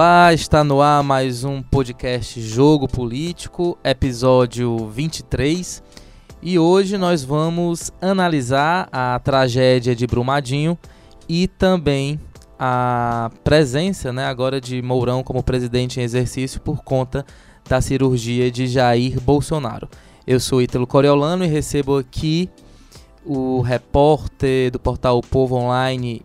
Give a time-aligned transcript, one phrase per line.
[0.00, 5.82] Olá, está no ar mais um podcast Jogo Político, episódio 23.
[6.40, 10.78] E hoje nós vamos analisar a tragédia de Brumadinho
[11.28, 12.20] e também
[12.56, 17.26] a presença né, agora de Mourão como presidente em exercício por conta
[17.68, 19.88] da cirurgia de Jair Bolsonaro.
[20.24, 22.48] Eu sou Ítalo Coriolano e recebo aqui
[23.26, 26.22] o repórter do portal Povo Online,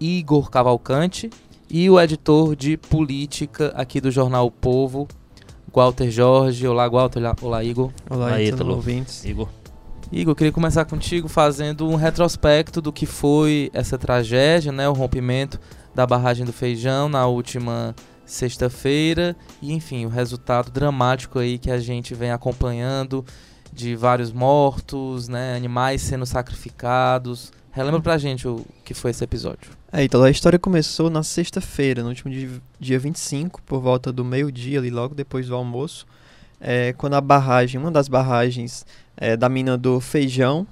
[0.00, 1.28] Igor Cavalcante
[1.76, 5.08] e o editor de política aqui do jornal o Povo,
[5.74, 6.68] Walter Jorge.
[6.68, 7.20] Olá, Walter.
[7.42, 7.90] Olá, Igor.
[8.08, 8.76] Olá, Olá Ítalo.
[8.76, 9.24] ouvintes.
[9.24, 9.48] Igor.
[10.12, 15.58] Igor, queria começar contigo fazendo um retrospecto do que foi essa tragédia, né, o rompimento
[15.92, 17.92] da barragem do Feijão na última
[18.24, 23.24] sexta-feira e, enfim, o resultado dramático aí que a gente vem acompanhando
[23.72, 27.50] de vários mortos, né, animais sendo sacrificados.
[27.72, 29.72] Relembra pra gente o que foi esse episódio.
[29.96, 32.50] É, então a história começou na sexta-feira, no último dia,
[32.80, 36.04] dia 25, por volta do meio-dia, ali logo depois do almoço,
[36.60, 38.84] é, quando a barragem, uma das barragens
[39.16, 40.66] é, da mina do Feijão,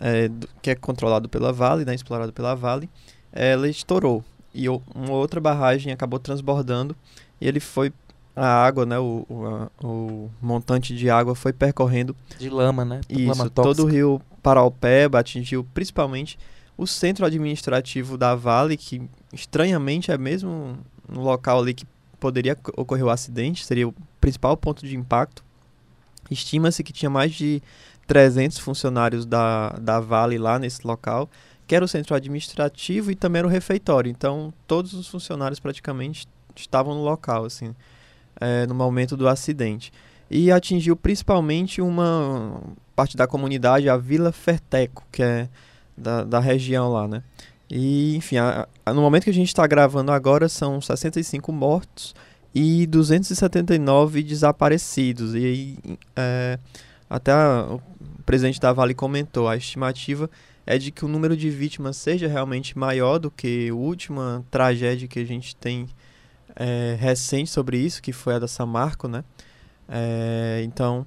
[0.00, 2.90] é, do, que é controlado pela Vale, né, explorado pela Vale,
[3.30, 4.24] ela estourou.
[4.52, 6.96] E uma outra barragem acabou transbordando
[7.40, 7.92] e ele foi
[8.34, 13.00] a água, né, o, o, a, o, montante de água foi percorrendo de lama, né?
[13.08, 16.36] Isso, lama todo o rio Paraupeba atingiu principalmente
[16.76, 21.86] o centro administrativo da Vale, que estranhamente é mesmo no local ali que
[22.18, 25.44] poderia ocorrer o acidente, seria o principal ponto de impacto.
[26.30, 27.62] Estima-se que tinha mais de
[28.06, 31.30] 300 funcionários da, da Vale lá nesse local,
[31.66, 34.10] que era o centro administrativo e também era o refeitório.
[34.10, 37.74] Então, todos os funcionários praticamente estavam no local, assim,
[38.40, 39.92] é, no momento do acidente.
[40.30, 42.60] E atingiu principalmente uma
[42.94, 45.48] parte da comunidade, a Vila Ferteco, que é
[45.96, 47.22] da, da região lá, né?
[47.70, 52.14] E, enfim, a, a, no momento que a gente está gravando agora, são 65 mortos
[52.54, 55.34] e 279 desaparecidos.
[55.34, 55.78] E aí,
[56.14, 56.58] é,
[57.10, 57.82] até a, o
[58.24, 60.30] presidente da Vale comentou, a estimativa
[60.64, 65.06] é de que o número de vítimas seja realmente maior do que a última tragédia
[65.06, 65.86] que a gente tem
[66.56, 69.22] é, recente sobre isso, que foi a da Samarco, né?
[69.88, 71.06] É, então,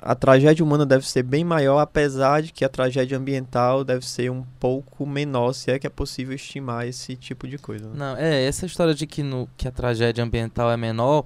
[0.00, 4.30] a tragédia humana deve ser bem maior, apesar de que a tragédia ambiental deve ser
[4.30, 7.86] um pouco menor, se é que é possível estimar esse tipo de coisa.
[7.88, 7.94] Né?
[7.94, 11.24] Não, é, essa história de que, no, que a tragédia ambiental é menor,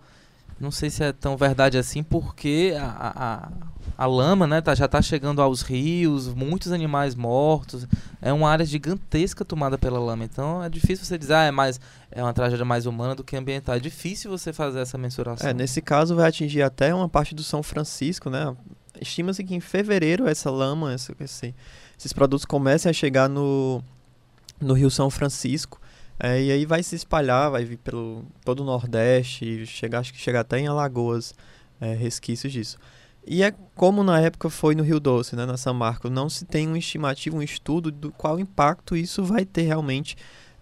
[0.59, 4.87] não sei se é tão verdade assim, porque a, a, a lama né, tá, já
[4.87, 7.87] está chegando aos rios, muitos animais mortos,
[8.23, 10.25] é uma área gigantesca tomada pela lama.
[10.25, 11.79] Então é difícil você dizer, ah, é, mais,
[12.11, 13.75] é uma tragédia mais humana do que ambiental.
[13.75, 15.49] É difícil você fazer essa mensuração.
[15.49, 18.55] É, nesse caso vai atingir até uma parte do São Francisco, né?
[19.01, 21.15] Estima-se que em fevereiro essa lama, esse,
[21.99, 23.83] esses produtos comecem a chegar no,
[24.59, 25.79] no Rio São Francisco.
[26.19, 30.19] É, e aí vai se espalhar, vai vir pelo todo o Nordeste, chegar, acho que
[30.19, 31.35] chegar até em Alagoas,
[31.81, 32.79] é, resquícios disso.
[33.27, 36.45] E é como na época foi no Rio Doce, né, na São Marco, não se
[36.45, 40.17] tem um estimativo, um estudo do qual impacto isso vai ter realmente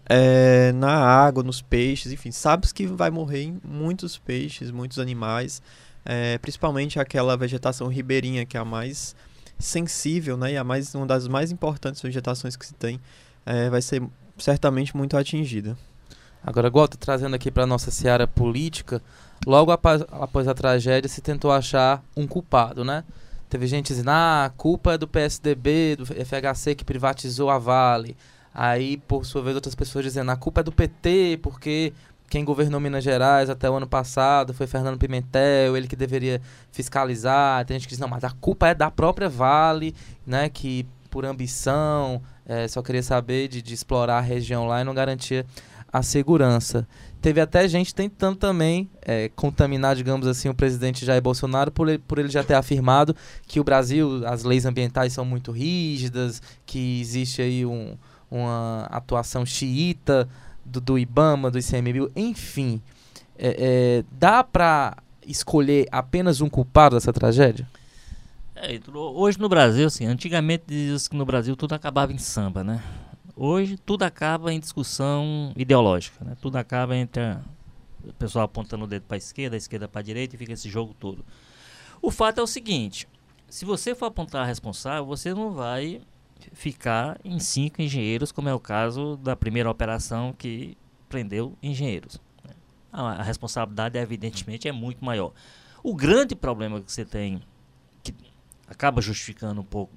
[0.07, 5.63] é, na água, nos peixes, enfim, sabe que vai morrer muitos peixes, muitos animais,
[6.05, 9.15] é, principalmente aquela vegetação ribeirinha que é a mais
[9.59, 12.99] sensível, né, e a mais uma das mais importantes vegetações que se tem,
[13.47, 14.03] é, vai ser
[14.39, 15.77] certamente muito atingida.
[16.43, 19.01] Agora, Gota, trazendo aqui para nossa seara política,
[19.47, 23.03] logo após, após a tragédia se tentou achar um culpado, né?
[23.49, 28.17] Teve gente dizendo, ah, a culpa é do PSDB, do FHC que privatizou a Vale.
[28.53, 31.93] Aí, por sua vez, outras pessoas dizendo, a culpa é do PT, porque
[32.29, 36.43] quem governou Minas Gerais até o ano passado foi Fernando Pimentel, ele que deveria
[36.73, 37.65] fiscalizar.
[37.65, 39.95] Tem gente que diz, não, mas a culpa é da própria Vale,
[40.27, 44.85] né, que por ambição é, só queria saber de, de explorar a região lá e
[44.85, 45.45] não garantia
[45.93, 46.87] a segurança.
[47.23, 51.99] Teve até gente tentando também é, contaminar, digamos assim, o presidente Jair Bolsonaro por ele,
[51.99, 53.15] por ele já ter afirmado
[53.47, 57.97] que o Brasil, as leis ambientais são muito rígidas, que existe aí um,
[58.31, 60.29] uma atuação xiita
[60.65, 62.83] do, do IBAMA, do ICMBio, enfim.
[63.39, 64.97] É, é, dá para
[65.27, 67.67] escolher apenas um culpado dessa tragédia?
[68.67, 72.83] É, hoje no Brasil, assim, antigamente dizia que no Brasil tudo acabava em samba, né?
[73.37, 76.35] Hoje tudo acaba em discussão ideológica, né?
[76.41, 77.43] Tudo acaba entre a,
[78.03, 80.55] o pessoal apontando o dedo para a esquerda, a esquerda para a direita e fica
[80.55, 81.23] esse jogo todo.
[82.01, 83.07] O fato é o seguinte:
[83.51, 86.01] se você for apontar responsável, você não vai
[86.55, 90.75] ficar em cinco engenheiros, como é o caso da primeira operação que
[91.07, 92.19] prendeu engenheiros.
[92.43, 92.55] Né?
[92.91, 95.33] A, responsabilidade, evidentemente, é muito maior.
[95.83, 97.43] O grande problema que você tem,
[98.69, 99.93] acaba justificando um pouco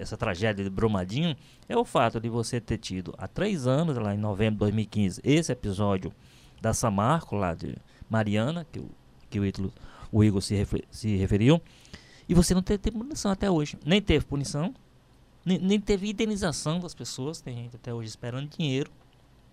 [0.00, 1.36] essa tragédia de Brumadinho
[1.68, 5.20] é o fato de você ter tido há três anos, lá em novembro de 2015,
[5.22, 6.12] esse episódio
[6.60, 7.76] da Samarco, lá de
[8.10, 8.90] Mariana, que o,
[9.30, 9.72] que o, Ítalo,
[10.10, 11.60] o Igor se, refer, se referiu,
[12.28, 13.78] e você não teve, teve punição até hoje.
[13.84, 14.74] Nem teve punição,
[15.44, 18.90] nem, nem teve indenização das pessoas, tem gente até hoje esperando dinheiro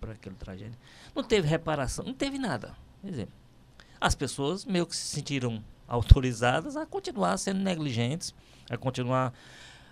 [0.00, 0.78] para aquela tragédia.
[1.14, 2.76] Não teve reparação, não teve nada.
[3.02, 3.28] Quer dizer,
[4.00, 8.34] as pessoas meio que se sentiram autorizadas a continuar sendo negligentes,
[8.70, 9.32] a continuar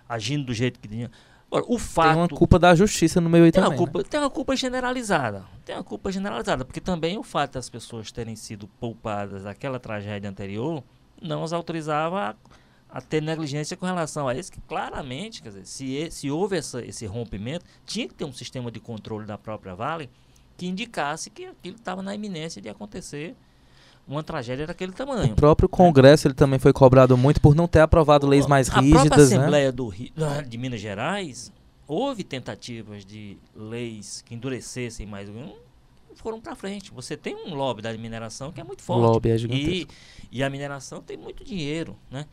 [0.07, 1.11] agindo do jeito que tinha.
[1.47, 2.13] Agora, o fato.
[2.13, 3.77] Tem uma culpa da justiça no meio aí tem também.
[3.77, 4.05] Uma culpa, né?
[4.09, 5.45] Tem uma culpa generalizada.
[5.63, 10.29] Tem uma culpa generalizada, porque também o fato das pessoas terem sido poupadas daquela tragédia
[10.29, 10.83] anterior
[11.21, 12.35] não as autorizava
[12.91, 16.57] a, a ter negligência com relação a isso, que claramente, quer dizer, se, se houve
[16.57, 20.09] essa, esse rompimento, tinha que ter um sistema de controle da própria Vale
[20.57, 23.35] que indicasse que aquilo estava na iminência de acontecer
[24.07, 25.33] uma tragédia daquele tamanho.
[25.33, 28.79] O próprio Congresso ele também foi cobrado muito por não ter aprovado leis mais a
[28.79, 29.35] rígidas, própria né?
[29.37, 30.11] Assembleia do Rio,
[30.47, 31.51] de Minas Gerais
[31.87, 35.29] houve tentativas de leis que endurecessem mais
[36.15, 36.91] foram para frente.
[36.91, 39.93] Você tem um lobby da mineração que é muito O forte lobby é e, gigantesco.
[40.31, 42.25] e a mineração tem muito dinheiro, né?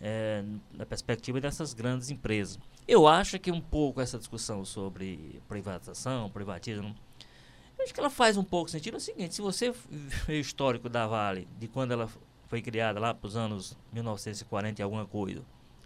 [0.00, 2.58] É, na perspectiva dessas grandes empresas.
[2.86, 6.94] Eu acho que um pouco essa discussão sobre privatização, privatismo,
[7.84, 8.94] acho que ela faz um pouco sentido.
[8.94, 12.08] É o seguinte, se você vê o histórico da Vale, de quando ela
[12.48, 15.42] foi criada lá para os anos 1940 e alguma coisa,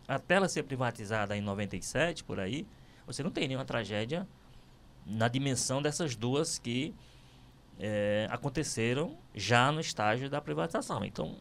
[0.06, 2.66] até ela ser privatizada em 97, por aí,
[3.06, 4.26] você não tem nenhuma tragédia
[5.04, 6.94] na dimensão dessas duas que
[7.78, 11.04] é, aconteceram já no estágio da privatização.
[11.04, 11.36] Então,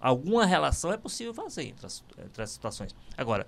[0.00, 2.94] alguma relação é possível fazer entre as, entre as situações.
[3.16, 3.46] Agora,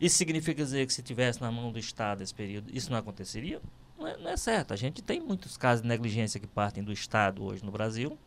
[0.00, 3.60] isso significa dizer que se tivesse na mão do Estado esse período, isso não aconteceria?
[4.04, 4.74] Não é, não é certo.
[4.74, 8.18] A gente tem muitos casos de negligência que partem do Estado hoje no Brasil,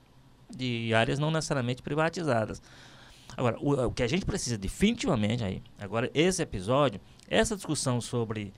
[0.50, 2.62] de áreas não necessariamente privatizadas.
[3.36, 8.52] Agora, o, o que a gente precisa definitivamente aí, agora esse episódio, essa discussão sobre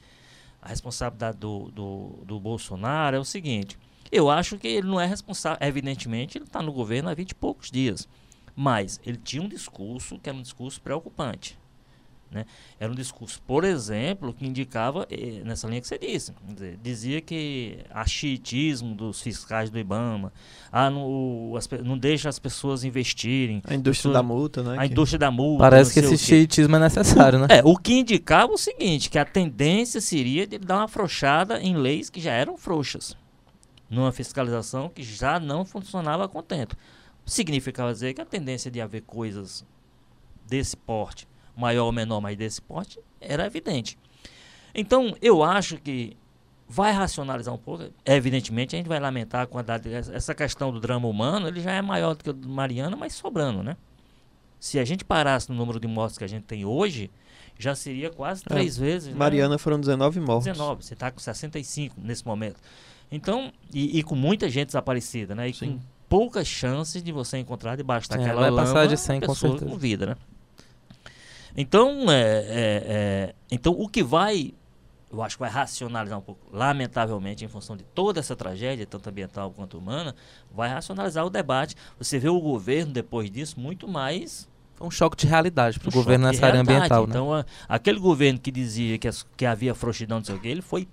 [0.62, 3.78] a responsabilidade do, do, do Bolsonaro é o seguinte.
[4.10, 5.58] Eu acho que ele não é responsável.
[5.68, 8.08] Evidentemente, ele está no governo há 20 e poucos dias.
[8.56, 11.58] Mas ele tinha um discurso que era um discurso preocupante.
[12.32, 12.46] Né?
[12.80, 17.22] Era um discurso, por exemplo, que indicava, eh, nessa linha que você disse, dizer, dizia
[17.22, 20.32] que a chiitismo dos fiscais do IBAMA,
[20.72, 24.76] ah, não, as, não deixa as pessoas investirem, A indústria pessoas- da multa, né?
[24.78, 25.64] a que- indústria da multa.
[25.64, 27.48] Parece que esse chiitismo é necessário, né?
[27.50, 31.76] É, o que indicava o seguinte, que a tendência seria de dar uma afrouxada em
[31.76, 33.18] leis que já eram frouxas,
[33.90, 36.78] numa fiscalização que já não funcionava a contento.
[37.26, 39.66] Significava dizer que a tendência de haver coisas
[40.48, 41.28] desse porte,
[41.60, 43.98] maior ou menor, mas desse porte, era evidente.
[44.74, 46.16] Então, eu acho que
[46.68, 47.86] vai racionalizar um pouco.
[48.06, 49.92] Evidentemente, a gente vai lamentar a quantidade.
[49.94, 53.14] Essa questão do drama humano, ele já é maior do que o do Mariana, mas
[53.14, 53.76] sobrando, né?
[54.60, 57.10] Se a gente parasse no número de mortes que a gente tem hoje,
[57.58, 59.10] já seria quase É, três vezes.
[59.10, 59.16] né?
[59.18, 60.46] Mariana foram 19 mortos.
[60.46, 62.58] 19, você está com 65 nesse momento.
[63.12, 65.50] Então, e, e com muita gente desaparecida, né?
[65.50, 65.74] E Sim.
[65.74, 69.28] com poucas chances de você encontrar debaixo É, daquela vai lama passar de 100 uma
[69.28, 69.66] com certeza.
[69.66, 70.16] com vida, né?
[71.56, 72.44] Então, é, é,
[72.88, 74.54] é, então, o que vai,
[75.12, 79.10] eu acho que vai racionalizar um pouco, lamentavelmente, em função de toda essa tragédia, tanto
[79.10, 80.16] ambiental quanto humana,
[80.54, 81.76] vai racionalizar o debate.
[81.98, 85.90] Você vê o governo, depois disso, muito mais Foi um choque de realidade para o
[85.90, 87.10] um governo nessa área ambiental, né?
[87.10, 90.48] Então, a- aquele governo que dizia que, as- que havia frouxidão, não sei o que,
[90.48, 90.88] ele foi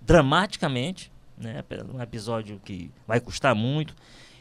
[0.00, 3.94] dramaticamente, né, um episódio que vai custar muito,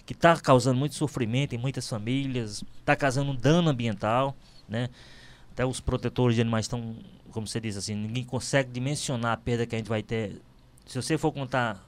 [0.05, 4.36] que está causando muito sofrimento em muitas famílias, está causando um dano ambiental,
[4.69, 4.89] né?
[5.51, 6.95] Até os protetores de animais estão,
[7.31, 10.41] como você disse assim, ninguém consegue dimensionar a perda que a gente vai ter.
[10.85, 11.85] Se você for contar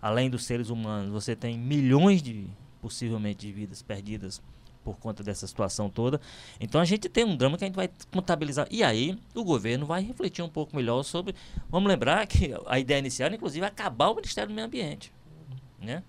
[0.00, 2.46] além dos seres humanos, você tem milhões de
[2.80, 4.42] possivelmente de vidas perdidas
[4.82, 6.20] por conta dessa situação toda.
[6.60, 8.66] Então a gente tem um drama que a gente vai contabilizar.
[8.70, 11.34] E aí o governo vai refletir um pouco melhor sobre.
[11.70, 15.10] Vamos lembrar que a ideia inicial era, inclusive, acabar o Ministério do Meio Ambiente.
[15.80, 16.02] Né?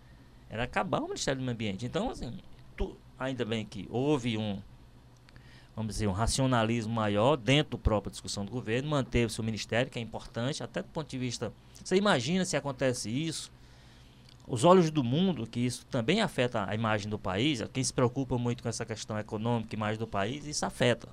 [0.49, 1.85] Era acabar o Ministério do Meio Ambiente.
[1.85, 2.37] Então, assim,
[2.75, 4.61] tu- ainda bem que houve um,
[5.75, 9.99] vamos dizer, um racionalismo maior dentro da própria discussão do governo, manteve-se o Ministério, que
[9.99, 11.51] é importante, até do ponto de vista.
[11.83, 13.51] Você imagina se acontece isso,
[14.47, 18.37] os olhos do mundo, que isso também afeta a imagem do país, quem se preocupa
[18.37, 21.09] muito com essa questão econômica, imagem do país, isso afeta.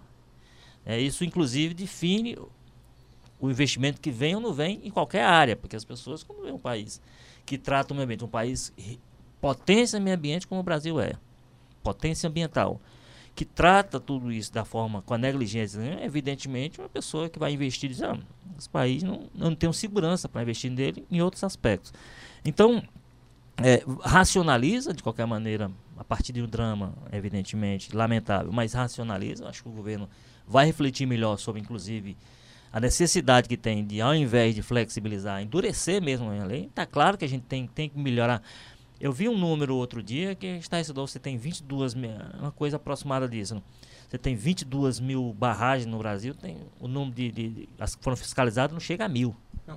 [0.84, 2.36] É, isso, inclusive, define
[3.40, 6.52] o investimento que vem ou não vem em qualquer área, porque as pessoas, quando vê
[6.52, 7.00] um país
[7.44, 8.72] que trata o meio ambiente, um país
[9.40, 11.14] potência meio ambiente como o Brasil é,
[11.82, 12.80] potência ambiental,
[13.34, 16.04] que trata tudo isso da forma com a negligência, né?
[16.04, 18.18] evidentemente, uma pessoa que vai investir diz, ah,
[18.58, 21.92] esse país não, não tem segurança para investir nele em outros aspectos.
[22.44, 22.82] Então,
[23.56, 29.48] é, racionaliza de qualquer maneira a partir de um drama, evidentemente, lamentável, mas racionaliza.
[29.48, 30.08] Acho que o governo
[30.46, 32.16] vai refletir melhor sobre, inclusive,
[32.72, 36.64] a necessidade que tem de, ao invés de flexibilizar, endurecer mesmo a lei.
[36.64, 38.42] Está claro que a gente tem, tem que melhorar.
[39.02, 42.76] Eu vi um número outro dia que está estudou, você tem 22 mil, uma coisa
[42.76, 43.56] aproximada disso.
[43.56, 43.62] Né?
[44.08, 48.04] Você tem 22 mil barragens no Brasil, tem o número de, de, de as que
[48.04, 49.34] foram fiscalizadas não chega a mil.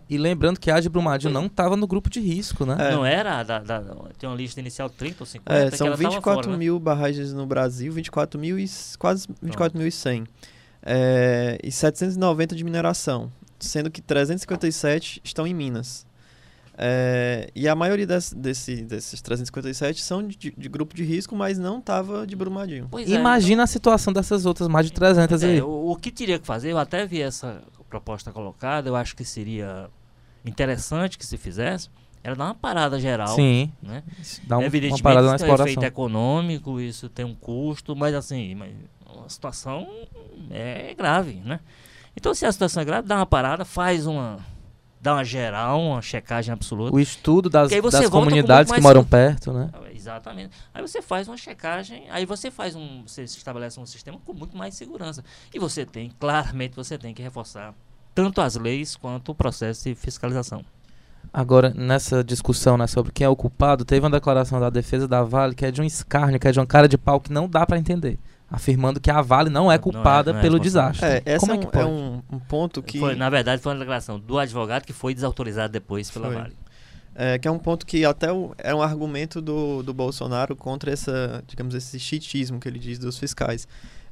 [0.07, 2.75] E lembrando que a de Brumadinho não estava no grupo de risco, né?
[2.79, 2.91] É.
[2.91, 3.41] Não era?
[3.41, 3.81] Da, da,
[4.15, 5.59] tem uma lista inicial 30 ou 50?
[5.59, 6.57] É, são ela tava 24 fora, né?
[6.57, 10.27] mil barragens no Brasil, 24 mil e quase 24.100.
[10.83, 16.05] É, e 790 de mineração, sendo que 357 estão em Minas.
[16.77, 21.57] É, e a maioria des- desse, desses 357 são de, de grupo de risco, mas
[21.57, 22.87] não estava de Brumadinho.
[22.91, 25.61] Pois é, Imagina a situação dessas outras mais de 300 É, aí.
[25.61, 29.23] o, o que teria que fazer, eu até vi essa proposta colocada, eu acho que
[29.23, 29.89] seria
[30.43, 31.89] interessante que se fizesse,
[32.23, 33.35] era dar uma parada geral.
[33.35, 34.03] Sim, Né?
[34.43, 35.83] dá um, uma Evidentemente, parada na isso tem um efeito exploração.
[35.87, 38.73] econômico, isso tem um custo, mas assim, mas
[39.25, 39.87] a situação
[40.51, 41.59] é grave, né?
[42.17, 44.39] Então, se a situação é grave, dá uma parada, faz uma.
[45.05, 46.95] Dá uma geral, uma checagem absoluta.
[46.95, 49.69] O estudo das, das comunidades que moram perto, né?
[49.93, 50.55] Exatamente.
[50.73, 53.03] Aí você faz uma checagem, aí você faz um.
[53.05, 55.23] Você estabelece um sistema com muito mais segurança.
[55.53, 57.73] E você tem, claramente, você tem que reforçar
[58.15, 60.65] tanto as leis quanto o processo de fiscalização.
[61.31, 65.21] Agora, nessa discussão né, sobre quem é o culpado, teve uma declaração da defesa da
[65.23, 67.47] Vale que é de um escárnio, que é de uma cara de pau que não
[67.47, 68.17] dá pra entender.
[68.49, 71.05] Afirmando que a Vale não é Não é- culpada não é pelo desastre.
[71.05, 71.83] É, essa Como é, é que um, pode?
[71.83, 75.13] é um, um ponto que, Foi, na verdade, foi uma declaração do advogado que foi
[75.15, 76.35] desautorizado depois pela Foi.
[76.35, 76.53] Vale.
[77.15, 80.91] é, que é um ponto que até o- é um argumento do, do Bolsonaro contra
[80.91, 83.67] essa, digamos, esse chitismo que ele diz dos fiscais.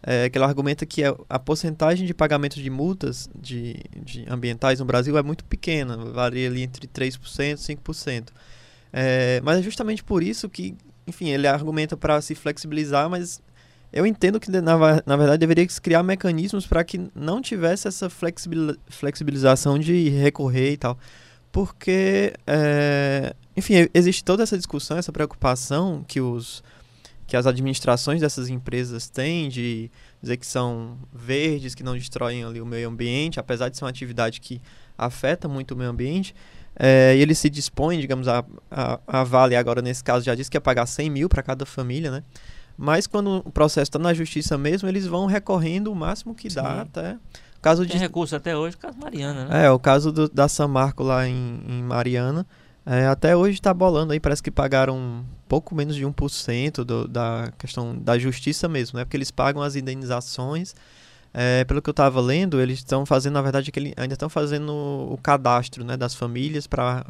[0.06, 4.80] É, que ele argumenta que a, a porcentagem de pagamento de multas de, de ambientais
[4.80, 7.18] no Brasil é muito pequena, varia ali entre 3%
[7.70, 8.28] e 5%.
[8.92, 10.76] É, mas é justamente por isso que,
[11.08, 13.42] enfim, ele argumenta para se flexibilizar, mas
[13.94, 18.10] eu entendo que, na, na verdade, deveria se criar mecanismos para que não tivesse essa
[18.10, 20.98] flexibil- flexibilização de recorrer e tal.
[21.52, 26.64] Porque, é, enfim, existe toda essa discussão, essa preocupação que, os,
[27.28, 32.60] que as administrações dessas empresas têm de dizer que são verdes, que não destroem ali
[32.60, 34.60] o meio ambiente, apesar de ser uma atividade que
[34.98, 36.34] afeta muito o meio ambiente.
[36.76, 40.50] É, e ele se dispõe, digamos, a, a, a Vale agora nesse caso já disse
[40.50, 42.24] que ia pagar 100 mil para cada família, né?
[42.78, 46.74] Mas quando o processo está na justiça mesmo, eles vão recorrendo o máximo que dá
[46.76, 46.80] Sim.
[46.82, 47.14] até.
[47.58, 49.66] O caso Tem de, recurso até hoje, caso Mariana, né?
[49.66, 52.46] é, o caso do- da Samarco lá em, em Mariana,
[52.86, 57.54] é, até hoje está bolando aí, parece que pagaram pouco menos de 1% do, da
[57.58, 59.06] questão da justiça mesmo, né?
[59.06, 60.76] Porque eles pagam as indenizações.
[61.34, 64.72] É, pelo que eu estava lendo, eles estão fazendo, na verdade, aquele, ainda estão fazendo
[64.72, 67.04] o cadastro né, das famílias para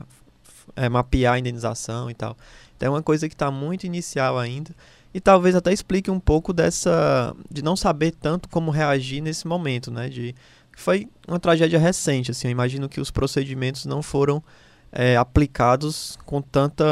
[0.91, 2.37] mapear a indenização e tal.
[2.77, 4.71] Então é uma coisa que está muito inicial ainda.
[5.13, 7.35] E talvez até explique um pouco dessa.
[7.49, 10.09] de não saber tanto como reagir nesse momento, né?
[10.09, 10.33] De,
[10.75, 12.47] foi uma tragédia recente, assim.
[12.47, 14.43] Eu imagino que os procedimentos não foram
[14.91, 16.83] é, aplicados com tanta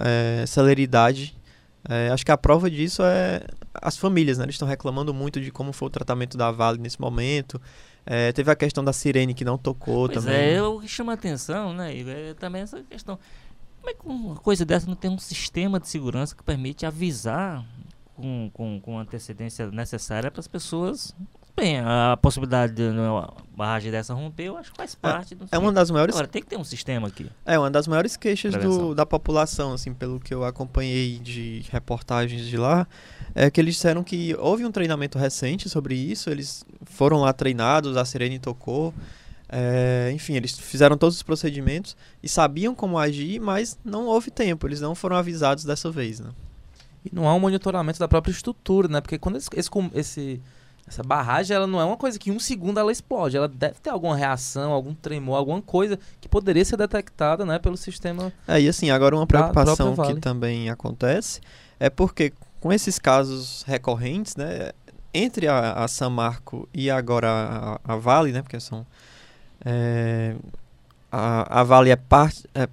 [0.00, 1.34] é, celeridade.
[1.88, 3.42] É, acho que a prova disso é
[3.80, 4.44] as famílias, né?
[4.44, 7.60] Eles estão reclamando muito de como foi o tratamento da Vale nesse momento.
[8.04, 10.54] É, teve a questão da sirene que não tocou Pois também.
[10.54, 11.96] é, o que chama atenção, né?
[11.96, 13.18] É também essa questão.
[13.86, 17.64] Como é que uma coisa dessa não tem um sistema de segurança que permite avisar
[18.16, 21.14] com, com, com antecedência necessária para as pessoas?
[21.56, 25.56] Bem, a possibilidade de uma barragem dessa romper, eu acho que faz parte do É
[25.56, 27.30] uma das maiores Agora, tem que ter um sistema aqui.
[27.46, 32.44] É uma das maiores queixas do- da população, assim, pelo que eu acompanhei de reportagens
[32.46, 32.86] de lá,
[33.36, 37.96] é que eles disseram que houve um treinamento recente sobre isso, eles foram lá treinados,
[37.96, 38.92] a sirene tocou,
[39.48, 44.66] é, enfim, eles fizeram todos os procedimentos e sabiam como agir, mas não houve tempo,
[44.66, 46.30] eles não foram avisados dessa vez, né?
[47.04, 49.00] E não há um monitoramento da própria estrutura, né?
[49.00, 49.48] Porque quando esse,
[49.94, 50.42] esse,
[50.88, 53.36] essa barragem, ela não é uma coisa que em um segundo ela explode.
[53.36, 57.76] Ela deve ter alguma reação, algum tremor, alguma coisa que poderia ser detectada, né, pelo
[57.76, 58.32] sistema.
[58.48, 60.14] É, e assim, agora uma preocupação Vale.
[60.14, 61.40] que também acontece
[61.78, 64.72] é porque com esses casos recorrentes, né,
[65.14, 68.84] entre a, a Samarco e agora a, a Vale, né, porque são
[69.64, 70.36] é,
[71.10, 72.68] a, a Vale é parte é,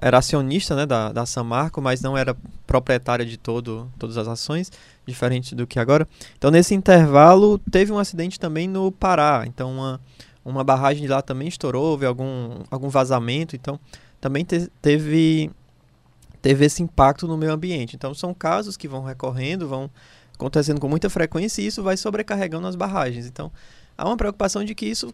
[0.00, 2.34] era acionista, né, da, da Samarco, mas não era
[2.66, 4.72] proprietária de todo, todas as ações,
[5.06, 6.08] diferente do que agora.
[6.38, 9.44] Então, nesse intervalo, teve um acidente também no Pará.
[9.46, 10.00] Então, uma,
[10.42, 13.54] uma barragem de lá também estourou, houve algum, algum vazamento.
[13.54, 13.78] Então,
[14.20, 15.50] também te- teve,
[16.40, 17.94] teve esse impacto no meio ambiente.
[17.94, 19.90] Então, são casos que vão recorrendo, vão
[20.32, 23.26] acontecendo com muita frequência e isso vai sobrecarregando as barragens.
[23.26, 23.52] Então,
[23.98, 25.12] há uma preocupação de que isso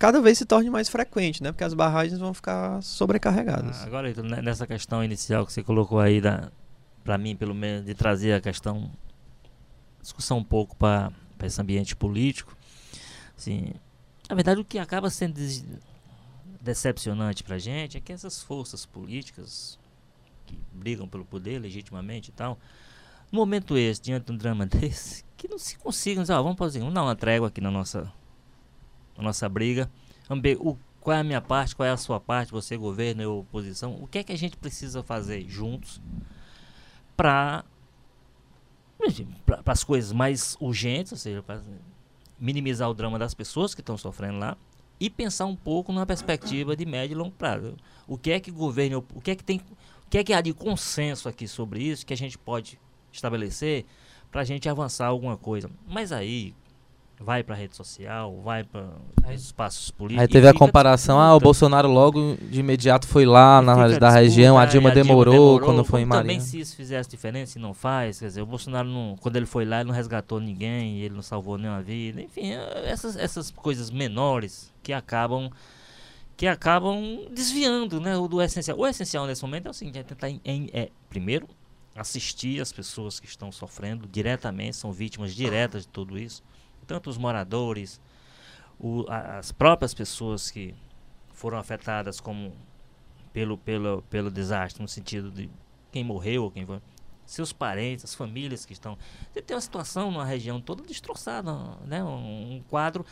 [0.00, 1.52] cada vez se torne mais frequente, né?
[1.52, 3.82] Porque as barragens vão ficar sobrecarregadas.
[3.82, 6.22] Ah, Agora, Heitor, ne- nessa questão inicial que você colocou aí,
[7.04, 8.90] para mim, pelo menos, de trazer a questão,
[10.00, 11.12] discussão um pouco para
[11.44, 12.56] esse ambiente político,
[13.36, 13.74] assim,
[14.28, 15.38] na verdade, o que acaba sendo
[16.62, 19.78] decepcionante para gente é que essas forças políticas
[20.46, 22.58] que brigam pelo poder legitimamente e tal.
[23.30, 26.78] No momento esse, diante de um drama desse, que não se consigam ó, vamos fazer,
[26.78, 28.10] vamos dar uma trégua aqui na nossa,
[29.16, 29.90] na nossa briga.
[30.28, 33.22] Vamos ver o, qual é a minha parte, qual é a sua parte, você governo,
[33.22, 33.94] eu oposição.
[34.00, 36.00] O que é que a gente precisa fazer juntos
[37.16, 37.64] para
[39.46, 41.62] para as coisas mais urgentes, ou seja, para
[42.38, 44.58] minimizar o drama das pessoas que estão sofrendo lá
[45.00, 47.74] e pensar um pouco numa perspectiva de médio e longo prazo.
[48.06, 49.58] O que é que o governo, o que é que tem,
[50.06, 52.78] o que é que há de consenso aqui sobre isso que a gente pode
[53.10, 53.86] estabelecer
[54.30, 55.70] para a gente avançar alguma coisa.
[55.88, 56.54] Mas aí
[57.20, 58.88] vai para rede social, vai para
[59.34, 60.22] espaços políticos.
[60.22, 64.58] Aí teve a comparação, ah, o Bolsonaro logo de imediato foi lá na da região,
[64.58, 66.22] a Dilma, a Dilma demorou, demorou, quando foi em Maria.
[66.22, 69.44] Também se isso fizesse diferença e não faz, quer dizer, o Bolsonaro não, quando ele
[69.44, 72.52] foi lá, ele não resgatou ninguém, ele não salvou nenhuma vida, enfim,
[72.86, 75.50] essas, essas coisas menores que acabam
[76.38, 78.78] que acabam desviando, né, o do essencial.
[78.78, 81.46] O essencial nesse momento é o seguinte, é tentar em, em, é, primeiro
[81.94, 86.42] assistir as pessoas que estão sofrendo diretamente, são vítimas diretas de tudo isso
[86.90, 88.00] tanto os moradores,
[88.76, 90.74] o, as próprias pessoas que
[91.32, 92.52] foram afetadas como
[93.32, 95.48] pelo, pelo, pelo desastre, no sentido de
[95.92, 96.80] quem morreu, quem foi,
[97.24, 98.98] seus parentes, as famílias que estão.
[99.32, 101.52] Você tem uma situação numa região toda destroçada,
[101.86, 102.02] né?
[102.02, 103.06] um, um quadro.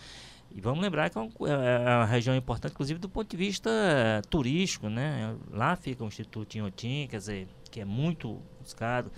[0.50, 3.36] E vamos lembrar que é, um, é, é uma região importante, inclusive do ponto de
[3.36, 3.70] vista
[4.28, 5.36] turístico, né?
[5.52, 9.12] Lá fica o Instituto Inhotim, quer dizer, que é muito buscado.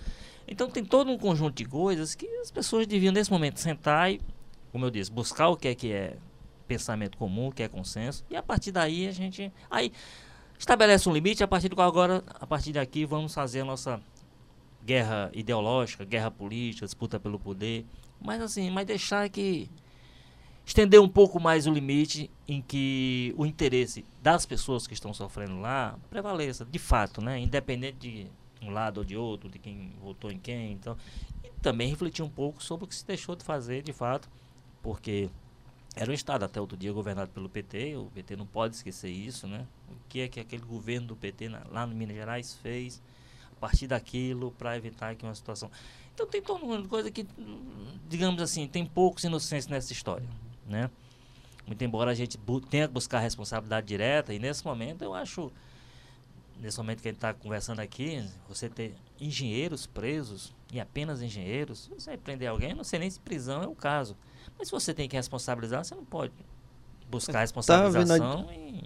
[0.47, 4.19] Então tem todo um conjunto de coisas que as pessoas deviam nesse momento sentar e
[4.71, 6.17] como eu disse, buscar o que é que é
[6.67, 9.91] pensamento comum, o que é consenso, e a partir daí a gente aí
[10.57, 14.01] estabelece um limite, a partir do qual agora, a partir daqui, vamos fazer a nossa
[14.85, 17.85] guerra ideológica, guerra política, disputa pelo poder,
[18.21, 19.69] mas assim, mas deixar que
[20.65, 25.59] estender um pouco mais o limite em que o interesse das pessoas que estão sofrendo
[25.59, 28.27] lá prevaleça, de fato, né, independente de
[28.61, 30.95] um lado ou de outro, de quem votou em quem, então,
[31.43, 34.29] e também refletir um pouco sobre o que se deixou de fazer, de fato,
[34.81, 35.29] porque
[35.95, 39.47] era um Estado até outro dia governado pelo PT, o PT não pode esquecer isso,
[39.47, 39.65] né?
[39.89, 43.01] O que é que aquele governo do PT na, lá no Minas Gerais fez
[43.51, 45.69] a partir daquilo para evitar que uma situação.
[46.13, 47.27] Então tem toda uma coisa que,
[48.07, 50.27] digamos assim, tem poucos inocentes nessa história,
[50.65, 50.89] né?
[51.65, 52.37] Muito embora a gente
[52.69, 55.51] tenha que buscar responsabilidade direta, e nesse momento eu acho,
[56.59, 61.87] nesse momento que a gente está conversando aqui, você ter engenheiros presos, e apenas engenheiros,
[61.87, 64.15] você vai prender alguém, não sei nem se prisão é o caso.
[64.61, 66.31] Mas se você tem que responsabilizar, você não pode
[67.09, 68.83] buscar tá responsabilização tá e...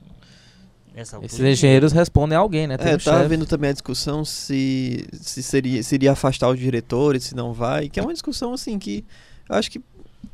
[1.22, 2.78] Esses engenheiros respondem a alguém, né?
[2.78, 7.26] Tem é, um tá vendo também a discussão se, se seria, seria afastar os diretores,
[7.26, 9.04] se não vai, que é uma discussão assim que
[9.50, 9.84] eu acho que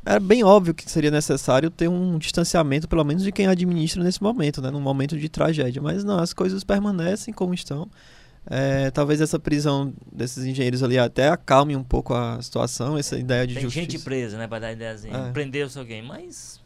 [0.06, 4.22] era bem óbvio que seria necessário ter um distanciamento, pelo menos, de quem administra nesse
[4.22, 4.70] momento, né?
[4.70, 5.82] Num momento de tragédia.
[5.82, 7.90] Mas não, as coisas permanecem como estão.
[8.44, 13.46] É, talvez essa prisão desses engenheiros ali até acalme um pouco a situação, essa ideia
[13.46, 13.84] de Tem justiça.
[13.84, 15.16] gente presa, né, para dar ideiazinha.
[15.16, 15.30] É.
[15.32, 16.60] Prendeu-se alguém, mas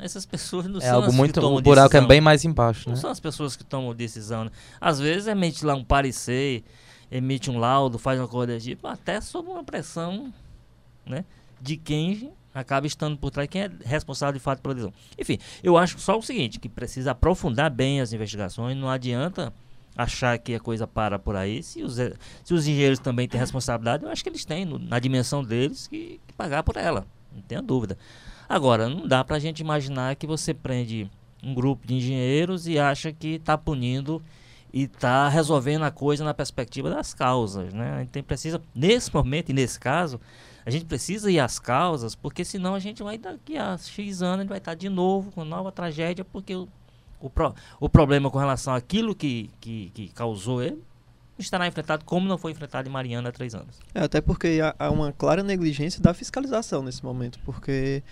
[0.00, 2.04] essas pessoas não é são algo muito o buraco decisão.
[2.04, 3.00] é bem mais embaixo, não né?
[3.00, 4.44] são as pessoas que tomam decisão.
[4.44, 4.50] Né?
[4.78, 6.62] Às vezes emite lá um parecer,
[7.10, 10.32] emite um laudo, faz uma coisa tipo, até sob uma pressão,
[11.06, 11.24] né,
[11.60, 14.92] de quem acaba estando por trás, quem é responsável de fato pela decisão.
[15.18, 19.52] Enfim, eu acho só o seguinte, que precisa aprofundar bem as investigações, não adianta
[19.96, 21.62] achar que a coisa para por aí.
[21.62, 21.96] Se os,
[22.44, 25.86] se os engenheiros também têm responsabilidade, eu acho que eles têm, no, na dimensão deles,
[25.86, 27.06] que, que, pagar por ela.
[27.34, 27.96] Não tenha dúvida.
[28.48, 31.10] Agora, não dá para a gente imaginar que você prende
[31.42, 34.22] um grupo de engenheiros e acha que está punindo
[34.72, 37.72] e está resolvendo a coisa na perspectiva das causas.
[37.72, 38.00] Né?
[38.00, 40.20] Gente precisa, nesse momento e nesse caso,
[40.64, 44.38] a gente precisa ir às causas, porque senão a gente vai daqui a X anos,
[44.38, 46.68] a gente vai estar de novo com nova tragédia, porque o
[47.20, 50.82] o, pro, o problema com relação àquilo que, que, que causou ele
[51.38, 53.78] estará enfrentado como não foi enfrentado em Mariana há três anos.
[53.94, 58.02] É, até porque há, há uma clara negligência da fiscalização nesse momento, porque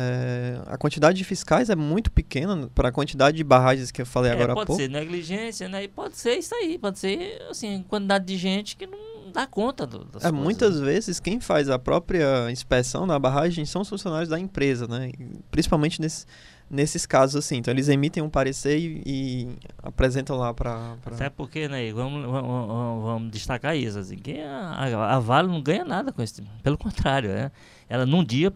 [0.00, 4.06] é, a quantidade de fiscais é muito pequena para a quantidade de barragens que eu
[4.06, 4.68] falei é, agora há pouco.
[4.68, 5.82] Pode ser negligência, né?
[5.82, 9.84] E pode ser isso aí, pode ser assim, quantidade de gente que não dá conta
[9.84, 10.44] do, das é, coisas.
[10.44, 15.10] Muitas vezes quem faz a própria inspeção na barragem são os funcionários da empresa, né?
[15.50, 16.26] Principalmente nesse
[16.70, 17.56] nesses casos assim.
[17.56, 19.48] Então eles emitem um parecer e, e
[19.82, 20.96] apresentam lá para.
[21.02, 21.14] Pra...
[21.14, 25.84] Até porque, né, vamos, vamos, vamos destacar isso, assim, que a, a, Vale não ganha
[25.84, 26.42] nada com isso.
[26.62, 27.50] Pelo contrário, né?
[27.88, 28.52] Ela num dia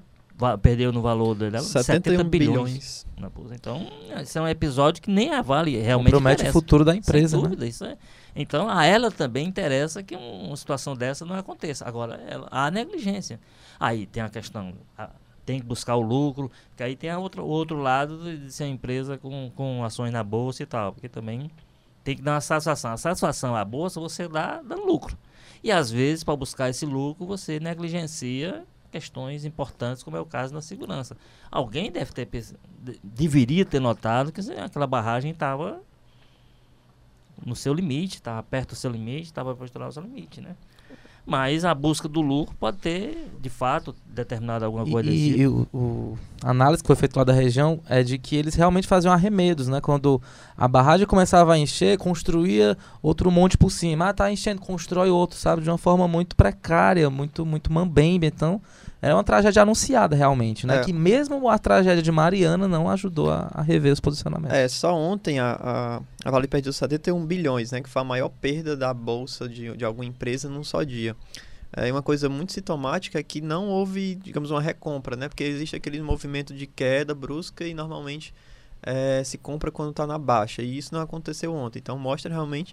[0.60, 3.06] perdeu no valor dela 70 bilhões.
[3.16, 3.52] bilhões.
[3.54, 3.86] Então,
[4.20, 7.38] esse é um episódio que nem a Vale realmente Promete o futuro da empresa, Sem
[7.38, 7.42] né?
[7.44, 7.68] dúvida, né?
[7.68, 7.96] Isso é.
[8.34, 11.86] Então, a ela também interessa que uma situação dessa não aconteça.
[11.86, 13.38] Agora, ela, a negligência.
[13.78, 15.10] Aí tem a questão, a,
[15.44, 18.70] tem que buscar o lucro, que aí tem o outro, outro lado de ser uma
[18.70, 21.50] empresa com, com ações na bolsa e tal, porque também
[22.02, 22.92] tem que dar uma satisfação.
[22.92, 25.16] A satisfação à bolsa você dá dando lucro.
[25.62, 30.52] E às vezes, para buscar esse lucro, você negligencia questões importantes, como é o caso
[30.52, 31.16] da segurança.
[31.50, 32.28] Alguém deve ter
[33.02, 35.80] deveria ter notado que aquela barragem estava
[37.44, 40.54] no seu limite, estava perto do seu limite, estava estourar o seu limite, né?
[41.24, 45.40] Mas a busca do lucro pode ter, de fato, determinado alguma coisa e, desse tipo.
[45.40, 48.56] E o, o, a análise que foi feita lá da região é de que eles
[48.56, 49.80] realmente faziam arremedos, né?
[49.80, 50.20] Quando
[50.56, 54.08] a barragem começava a encher, construía outro monte por cima.
[54.08, 55.62] Ah, tá enchendo, constrói outro, sabe?
[55.62, 58.26] De uma forma muito precária, muito, muito mambembe.
[58.26, 58.60] Então,
[59.02, 60.78] era uma tragédia anunciada realmente, né?
[60.78, 60.84] É.
[60.84, 64.56] Que mesmo a tragédia de Mariana não ajudou a, a rever os posicionamentos.
[64.56, 67.82] É, só ontem a, a, a Vale perdeu 71 bilhões, né?
[67.82, 71.16] Que foi a maior perda da bolsa de, de alguma empresa num só dia.
[71.72, 75.28] É uma coisa muito sintomática é que não houve, digamos, uma recompra, né?
[75.28, 78.32] Porque existe aquele movimento de queda brusca e normalmente
[78.84, 80.62] é, se compra quando está na baixa.
[80.62, 81.80] E isso não aconteceu ontem.
[81.80, 82.72] Então mostra realmente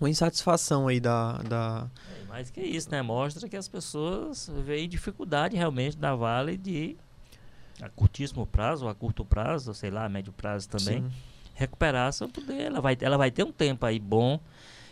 [0.00, 1.38] uma insatisfação aí da.
[1.38, 1.90] da...
[2.20, 3.02] É, mais que isso, né?
[3.02, 6.96] Mostra que as pessoas veem dificuldade realmente da Vale de
[7.82, 11.10] a curtíssimo prazo, ou a curto prazo, sei lá, a médio prazo também, Sim.
[11.54, 12.62] recuperar seu poder.
[12.62, 14.40] Ela vai, ela vai ter um tempo aí bom.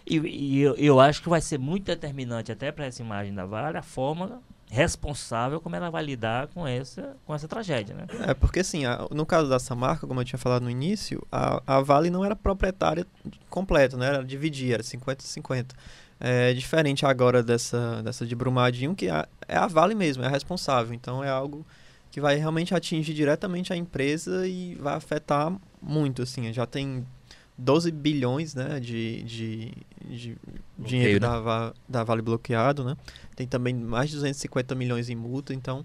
[0.06, 3.44] E, e eu, eu acho que vai ser muito determinante até para essa imagem da
[3.44, 8.06] Vale a forma responsável como ela vai lidar com essa, com essa tragédia, né?
[8.26, 11.62] É, porque assim, a, no caso da Samarca, como eu tinha falado no início, a,
[11.66, 13.06] a Vale não era proprietária
[13.48, 14.08] completa, né?
[14.08, 15.70] Ela dividia, era 50-50.
[16.20, 20.30] É diferente agora dessa, dessa de Brumadinho, que a, é a Vale mesmo, é a
[20.30, 20.92] responsável.
[20.92, 21.66] Então é algo
[22.10, 26.52] que vai realmente atingir diretamente a empresa e vai afetar muito, assim.
[26.52, 27.06] Já tem
[27.58, 29.72] 12 bilhões né, de, de,
[30.08, 30.38] de
[30.78, 31.28] dinheiro né?
[31.28, 32.96] da, da Vale bloqueado, né?
[33.34, 35.84] Tem também mais de 250 milhões em multa, então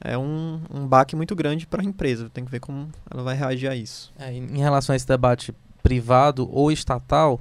[0.00, 2.30] é um, um baque muito grande para a empresa.
[2.30, 4.12] Tem que ver como ela vai reagir a isso.
[4.18, 7.38] É, em relação a esse debate privado ou estatal,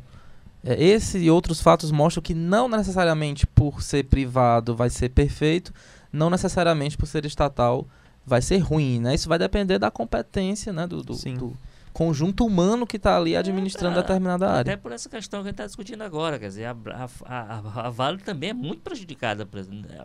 [0.62, 5.74] é, esse e outros fatos mostram que não necessariamente por ser privado vai ser perfeito,
[6.12, 7.88] não necessariamente por ser estatal
[8.26, 9.16] vai ser ruim, né?
[9.16, 10.86] Isso vai depender da competência, né?
[10.86, 11.58] Do, do, do
[11.94, 14.74] conjunto humano que está ali administrando é, determinada área.
[14.74, 17.88] Até por essa questão que a gente está discutindo agora, quer dizer, a, a, a,
[17.88, 19.48] a, Vale também é muito prejudicada,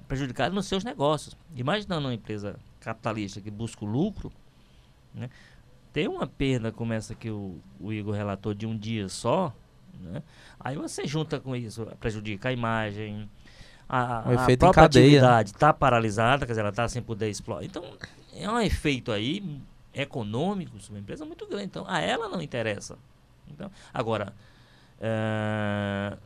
[0.07, 1.35] prejudicada nos seus negócios.
[1.57, 4.31] Imaginando uma empresa capitalista que busca o lucro,
[5.15, 5.31] né?
[5.91, 9.53] Tem uma perda como essa que o, o Igor relatou de um dia só,
[9.99, 10.23] né?
[10.61, 13.29] Aí você junta com isso, prejudica a imagem,
[13.89, 17.65] a, o a própria atividade está paralisada, quer dizer, ela está sem poder explorar.
[17.65, 17.83] Então,
[18.35, 19.43] é um efeito aí
[20.03, 21.67] econômico sobre uma empresa muito grande.
[21.67, 22.99] Então, a ela não interessa.
[23.51, 24.33] Então, agora,
[25.01, 26.17] é,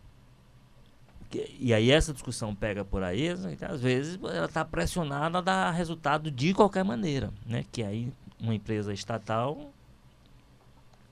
[1.59, 5.71] e aí essa discussão pega por aí, então, às vezes ela está pressionada a dar
[5.71, 7.65] resultado de qualquer maneira, né?
[7.71, 9.71] Que aí uma empresa estatal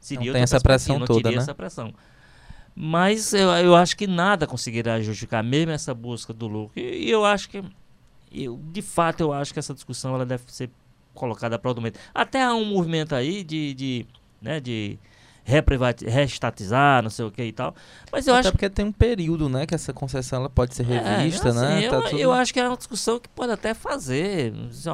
[0.01, 1.37] seria não tem essa pressão não toda, né?
[1.37, 1.95] essa pressão.
[2.75, 6.79] Mas eu, eu acho que nada conseguirá justificar mesmo essa busca do lucro.
[6.79, 7.63] E, e eu acho que,
[8.33, 10.71] eu, de fato, eu acho que essa discussão ela deve ser
[11.15, 11.99] colocada para o momento.
[12.15, 14.07] Até há um movimento aí de, de,
[14.41, 14.99] né, de
[15.45, 17.75] reestatizar, não sei o que e tal.
[18.13, 20.89] Mas eu Até acho porque tem um período, né, que essa concessão ela pode ser
[20.91, 21.87] é, revista, é, assim, né?
[21.87, 22.19] Eu, tá tudo...
[22.21, 24.53] eu acho que é uma discussão que pode até fazer,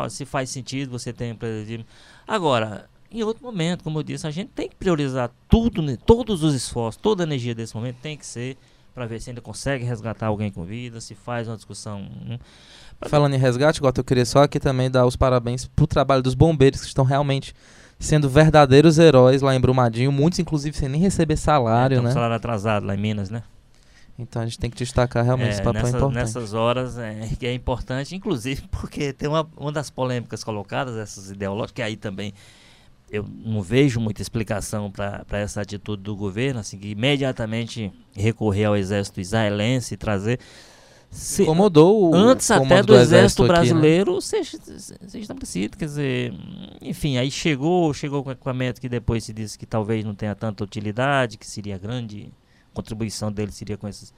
[0.08, 1.84] se faz sentido você ter empresa de...
[2.26, 5.96] Agora, em outro momento, como eu disse, a gente tem que priorizar tudo, né?
[6.06, 8.56] todos os esforços, toda a energia desse momento tem que ser
[8.94, 12.08] para ver se ainda consegue resgatar alguém com vida, se faz uma discussão.
[13.02, 16.34] Falando em resgate, Gota, eu queria só aqui também dar os parabéns pro trabalho dos
[16.34, 17.54] bombeiros que estão realmente
[17.98, 22.10] sendo verdadeiros heróis lá em Brumadinho, muitos inclusive sem nem receber salário, é, né?
[22.10, 23.42] salário atrasado lá em Minas, né?
[24.18, 26.14] Então a gente tem que destacar realmente é, esse papel nessa, importante.
[26.14, 31.30] Nessas horas é, que é importante, inclusive porque tem uma, uma das polêmicas colocadas, essas
[31.30, 32.32] ideológicas, que aí também
[33.10, 38.76] eu não vejo muita explicação para essa atitude do governo, assim, que imediatamente recorrer ao
[38.76, 40.40] exército israelense e trazer.
[41.16, 44.42] Se, incomodou o Antes até do, do exército, exército brasileiro aqui, né?
[44.42, 46.34] seja, seja estabelecido, quer dizer,
[46.82, 50.62] enfim, aí chegou, chegou com equipamento que depois se disse que talvez não tenha tanta
[50.62, 52.30] utilidade, que seria grande
[52.74, 54.12] contribuição dele seria com esses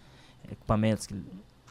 [0.51, 1.15] equipamentos que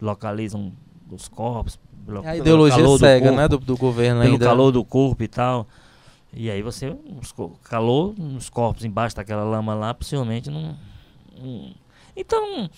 [0.01, 0.71] localizam
[1.11, 1.77] os corpos.
[2.23, 4.45] A ideologia cega, corpo, né, do, do governo pelo ainda.
[4.45, 5.67] calor do corpo e tal.
[6.33, 6.95] E aí você,
[7.63, 10.77] calor nos corpos embaixo daquela lama lá, possivelmente não.
[11.37, 11.86] não
[12.17, 12.69] então,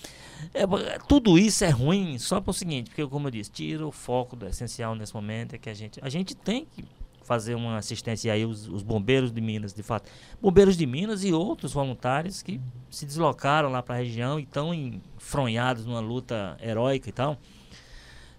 [0.52, 0.64] é,
[1.08, 4.36] tudo isso é ruim só para o seguinte, porque como eu disse, tira o foco
[4.36, 6.84] do essencial nesse momento, é que a gente, a gente tem que
[7.22, 10.10] fazer uma assistência aí, os, os bombeiros de Minas, de fato.
[10.42, 14.74] Bombeiros de Minas e outros voluntários que se deslocaram lá para a região e estão
[14.74, 17.38] enfronhados numa luta heróica e tal.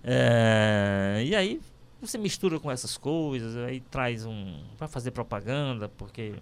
[0.03, 1.61] É, e aí
[2.01, 4.61] você mistura com essas coisas, aí traz um.
[4.77, 6.33] para fazer propaganda, porque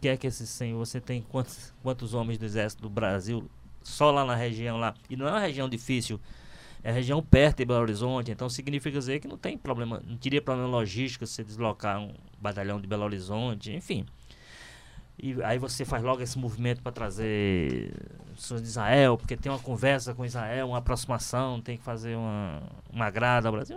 [0.00, 3.48] que é que esse 100, você tem quantos, quantos homens do exército do Brasil
[3.88, 6.20] só lá na região lá, e não é uma região difícil,
[6.82, 10.40] é região perto de Belo Horizonte, então significa dizer que não tem problema, não teria
[10.40, 14.06] problema logístico se deslocar um batalhão de Belo Horizonte, enfim.
[15.20, 17.92] E aí você faz logo esse movimento para trazer
[18.36, 22.62] pessoas de Israel, porque tem uma conversa com Israel, uma aproximação, tem que fazer uma,
[22.92, 23.76] uma agrada ao Brasil.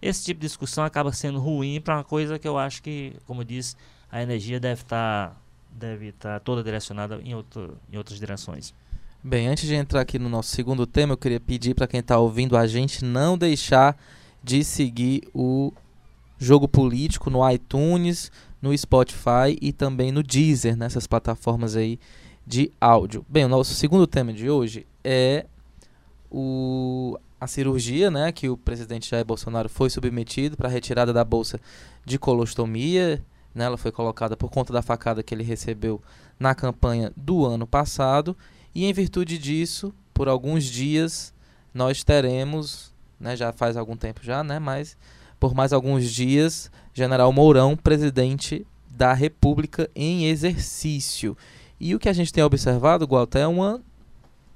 [0.00, 3.40] Esse tipo de discussão acaba sendo ruim para uma coisa que eu acho que, como
[3.40, 3.74] eu disse,
[4.12, 5.36] a energia deve estar tá,
[5.72, 8.72] deve tá toda direcionada em, outro, em outras direções.
[9.26, 12.18] Bem, antes de entrar aqui no nosso segundo tema, eu queria pedir para quem está
[12.18, 13.96] ouvindo a gente não deixar
[14.42, 15.72] de seguir o
[16.38, 21.98] Jogo Político no iTunes, no Spotify e também no Deezer, nessas plataformas aí
[22.46, 23.24] de áudio.
[23.26, 25.46] Bem, o nosso segundo tema de hoje é
[26.30, 31.58] o, a cirurgia, né, que o presidente Jair Bolsonaro foi submetido para retirada da bolsa
[32.04, 33.24] de colostomia.
[33.54, 36.02] Né, ela foi colocada por conta da facada que ele recebeu
[36.38, 38.36] na campanha do ano passado.
[38.74, 41.32] E em virtude disso, por alguns dias,
[41.72, 44.96] nós teremos, né, já faz algum tempo já, né, mas
[45.38, 51.36] por mais alguns dias, General Mourão, presidente da República em exercício.
[51.78, 53.82] E o que a gente tem observado, Walter, é uma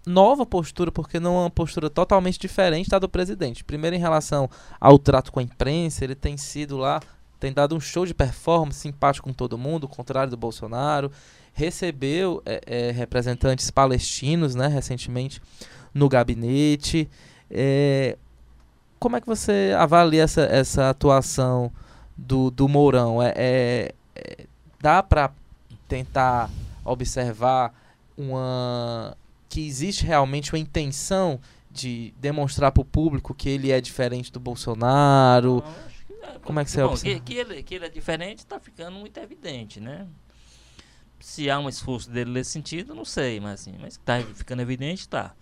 [0.06, 3.64] nova postura, porque não é uma postura totalmente diferente da do presidente.
[3.64, 4.48] Primeiro, em relação
[4.80, 7.00] ao trato com a imprensa, ele tem sido lá,
[7.38, 11.10] tem dado um show de performance simpático com todo mundo, contrário do Bolsonaro.
[11.58, 15.42] Recebeu é, é, representantes palestinos, né, recentemente,
[15.92, 17.10] no gabinete.
[17.50, 18.16] É,
[19.00, 21.72] como é que você avalia essa, essa atuação
[22.16, 23.20] do, do Mourão?
[23.20, 24.46] É, é, é
[24.80, 25.32] dá para
[25.88, 26.48] tentar
[26.84, 27.74] observar
[28.16, 29.16] uma
[29.48, 31.40] que existe realmente uma intenção
[31.72, 35.64] de demonstrar para o público que ele é diferente do Bolsonaro?
[36.22, 37.18] Não, Como é que você bom, observa?
[37.18, 40.06] Que, que, ele, que ele é diferente está ficando muito evidente, né?
[41.20, 45.00] Se há um esforço dele nesse sentido, não sei, mas assim, mas está ficando evidente,
[45.00, 45.34] está.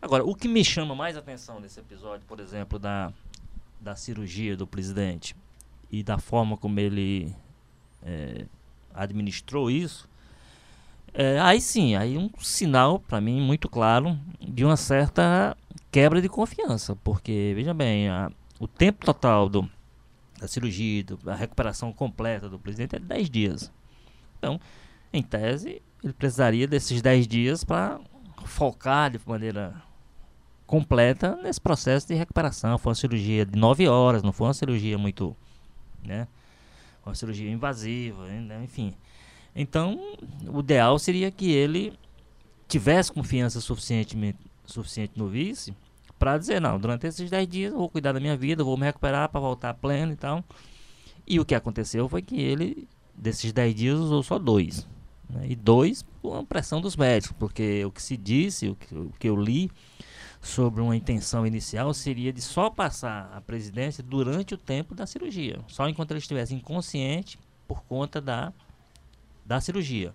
[0.00, 3.12] Agora, o que me chama mais atenção nesse episódio, por exemplo, da,
[3.80, 5.34] da cirurgia do presidente
[5.90, 7.34] e da forma como ele
[8.02, 8.46] é,
[8.94, 10.08] administrou isso,
[11.12, 15.56] é, aí sim, aí um sinal para mim muito claro de uma certa
[15.90, 19.68] quebra de confiança, porque veja bem, a, o tempo total do,
[20.38, 23.72] da cirurgia, do, a recuperação completa do presidente é 10 dias.
[24.38, 24.60] Então,
[25.12, 28.00] em tese, ele precisaria desses 10 dias para
[28.44, 29.74] focar de maneira
[30.66, 32.76] completa nesse processo de recuperação.
[32.78, 35.36] Foi uma cirurgia de 9 horas, não foi uma cirurgia muito,
[36.04, 36.28] né?
[37.04, 38.62] Uma cirurgia invasiva, né?
[38.62, 38.94] enfim.
[39.56, 39.98] Então,
[40.46, 41.98] o ideal seria que ele
[42.68, 44.16] tivesse confiança suficiente,
[44.66, 45.74] suficiente no vice
[46.18, 48.84] para dizer, não, durante esses 10 dias eu vou cuidar da minha vida, vou me
[48.84, 50.44] recuperar para voltar pleno e tal.
[51.26, 54.86] E o que aconteceu foi que ele, desses 10 dias, usou só dois.
[55.28, 55.46] Né?
[55.50, 59.28] E dois uma pressão dos médicos, porque o que se disse, o que, o que
[59.28, 59.70] eu li
[60.40, 65.60] sobre uma intenção inicial seria de só passar a presidência durante o tempo da cirurgia,
[65.66, 68.52] só enquanto ele estivesse inconsciente por conta da
[69.44, 70.14] da cirurgia.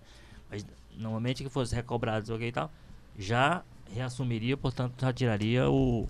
[0.50, 0.64] Mas
[0.96, 2.72] normalmente que fosse recobrado okay, e tal,
[3.18, 6.08] já reassumiria, portanto, já tiraria o,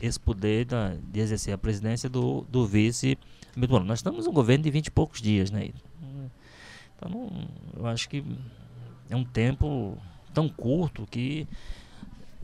[0.00, 3.18] esse poder da, de exercer a presidência do, do vice.
[3.56, 5.70] Bom, nós estamos um governo de 20 e poucos dias, né?
[7.02, 7.30] Então, não,
[7.76, 8.24] eu acho que
[9.10, 9.98] é um tempo
[10.32, 11.46] tão curto que.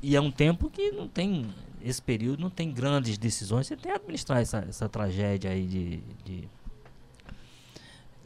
[0.02, 1.46] E é um tempo que não tem.
[1.82, 3.66] Esse período não tem grandes decisões.
[3.66, 6.48] Você tem que administrar essa, essa tragédia aí de, de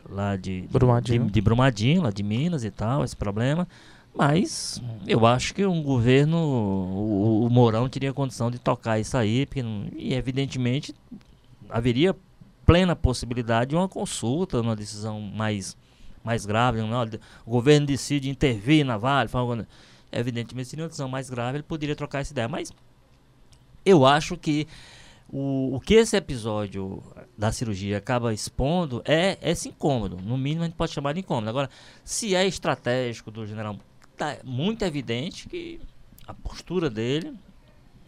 [0.09, 1.27] lá de Brumadinho.
[1.27, 3.69] De, de Brumadinho, lá de Minas e tal, esse problema.
[4.15, 9.47] Mas eu acho que um governo, o, o Mourão teria condição de tocar isso aí,
[9.47, 9.63] porque,
[9.97, 10.95] e evidentemente
[11.69, 12.15] haveria
[12.67, 15.77] plena possibilidade de uma consulta, uma decisão mais,
[16.25, 16.81] mais grave.
[16.83, 17.05] Não,
[17.45, 19.67] o governo decide intervir na Vale, fala,
[20.11, 22.49] evidentemente seria uma decisão mais grave, ele poderia trocar essa ideia.
[22.49, 22.73] Mas
[23.85, 24.67] eu acho que
[25.29, 27.03] o, o que esse episódio
[27.37, 30.19] da cirurgia acaba expondo é esse incômodo.
[30.19, 31.49] No mínimo a gente pode chamar de incômodo.
[31.49, 31.71] Agora,
[32.05, 33.79] se é estratégico do general,
[34.17, 35.81] tá muito evidente que
[36.27, 37.35] a postura dele,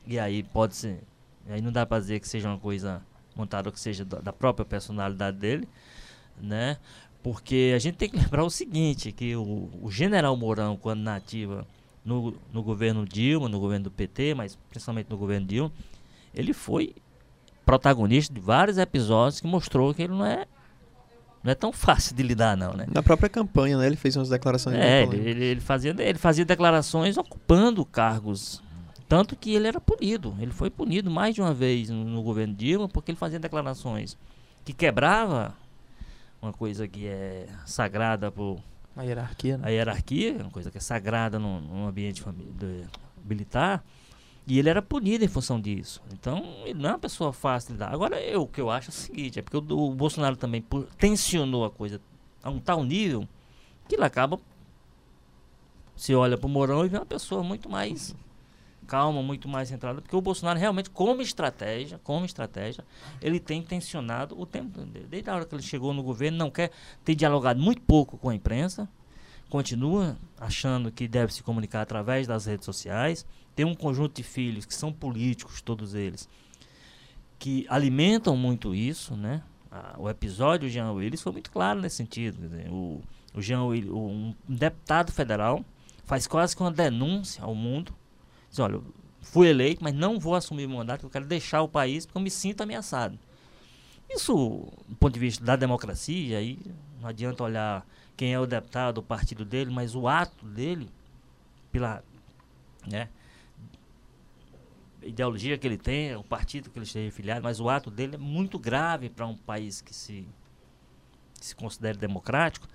[0.07, 1.01] e aí pode ser,
[1.49, 3.03] aí não dá para dizer que seja uma coisa
[3.35, 5.69] montada ou que seja da, da própria personalidade dele,
[6.41, 6.77] né?
[7.25, 11.67] Porque a gente tem que lembrar o seguinte, que o, o general Mourão, quando nativa
[12.05, 15.73] no, no governo Dilma, no governo do PT, mas principalmente no governo Dilma,
[16.35, 16.95] ele foi
[17.65, 20.47] protagonista de vários episódios que mostrou que ele não é
[21.43, 22.87] não é tão fácil de lidar não, né?
[22.93, 23.87] Na própria campanha, né?
[23.87, 24.77] Ele fez umas declarações.
[24.77, 28.63] É, ele, ele, ele, fazia ele fazia declarações ocupando cargos
[29.09, 30.37] tanto que ele era punido.
[30.39, 34.15] Ele foi punido mais de uma vez no, no governo Dilma porque ele fazia declarações
[34.63, 35.55] que quebrava
[36.45, 38.59] uma coisa que é sagrada por
[38.97, 39.67] A hierarquia, né?
[39.67, 42.23] A hierarquia, uma coisa que é sagrada num, num ambiente
[42.59, 42.85] de-
[43.25, 43.85] militar,
[44.47, 46.03] e ele era punido em função disso.
[46.13, 47.93] Então, ele não é uma pessoa fácil de lidar.
[47.93, 50.61] Agora, eu, o que eu acho é o seguinte, é porque o, o Bolsonaro também
[50.61, 52.01] por- tensionou a coisa
[52.43, 53.27] a um tal nível
[53.89, 54.39] que ele acaba
[55.97, 58.15] se olha para o Mourão e vê uma pessoa muito mais
[58.85, 62.85] calma, muito mais centrada, porque o Bolsonaro realmente, como estratégia, como estratégia,
[63.21, 66.71] ele tem tensionado o tempo, desde a hora que ele chegou no governo, não quer,
[67.05, 68.89] tem dialogado muito pouco com a imprensa,
[69.49, 74.65] continua achando que deve se comunicar através das redes sociais, tem um conjunto de filhos
[74.65, 76.29] que são políticos, todos eles,
[77.39, 79.43] que alimentam muito isso, né?
[79.99, 82.39] O episódio Jean Willis foi muito claro nesse sentido.
[82.71, 83.03] o,
[83.35, 85.65] o Jean Willis, um deputado federal
[86.05, 87.93] faz quase que uma denúncia ao mundo.
[88.55, 88.81] Diz, olha,
[89.21, 92.23] fui eleito, mas não vou assumir o mandato, eu quero deixar o país porque eu
[92.23, 93.19] me sinto ameaçado.
[94.09, 96.57] Isso, do ponto de vista da democracia, aí
[97.01, 97.85] não adianta olhar
[98.17, 100.89] quem é o deputado, o partido dele, mas o ato dele,
[101.73, 102.05] pela
[102.87, 103.09] né,
[105.03, 108.19] ideologia que ele tem, o partido que ele esteja filiado, mas o ato dele é
[108.19, 110.29] muito grave para um país que se,
[111.41, 112.69] que se considere democrático.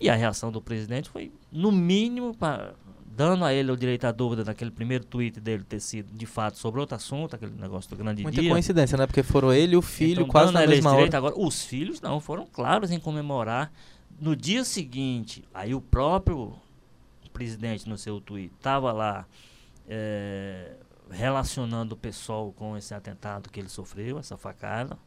[0.00, 2.74] E a reação do presidente foi, no mínimo, pra,
[3.16, 6.58] dando a ele o direito à dúvida naquele primeiro tweet dele ter sido, de fato,
[6.58, 8.50] sobre outro assunto, aquele negócio do grande Muita dia.
[8.50, 9.06] coincidência, né?
[9.06, 11.28] Porque foram ele e o filho Então, quase na a mesma direito, hora.
[11.28, 13.72] Agora, os filhos não, foram claros em comemorar.
[14.20, 16.54] No dia seguinte, aí o próprio
[17.32, 19.26] presidente, no seu tweet, estava lá
[19.88, 20.74] eh,
[21.10, 24.98] relacionando o pessoal com esse atentado que ele sofreu, essa facada.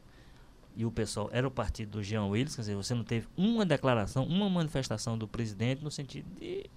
[0.76, 3.64] E o pessoal era o partido do Jean Willis, quer dizer, você não teve uma
[3.66, 6.70] declaração, uma manifestação do presidente no sentido de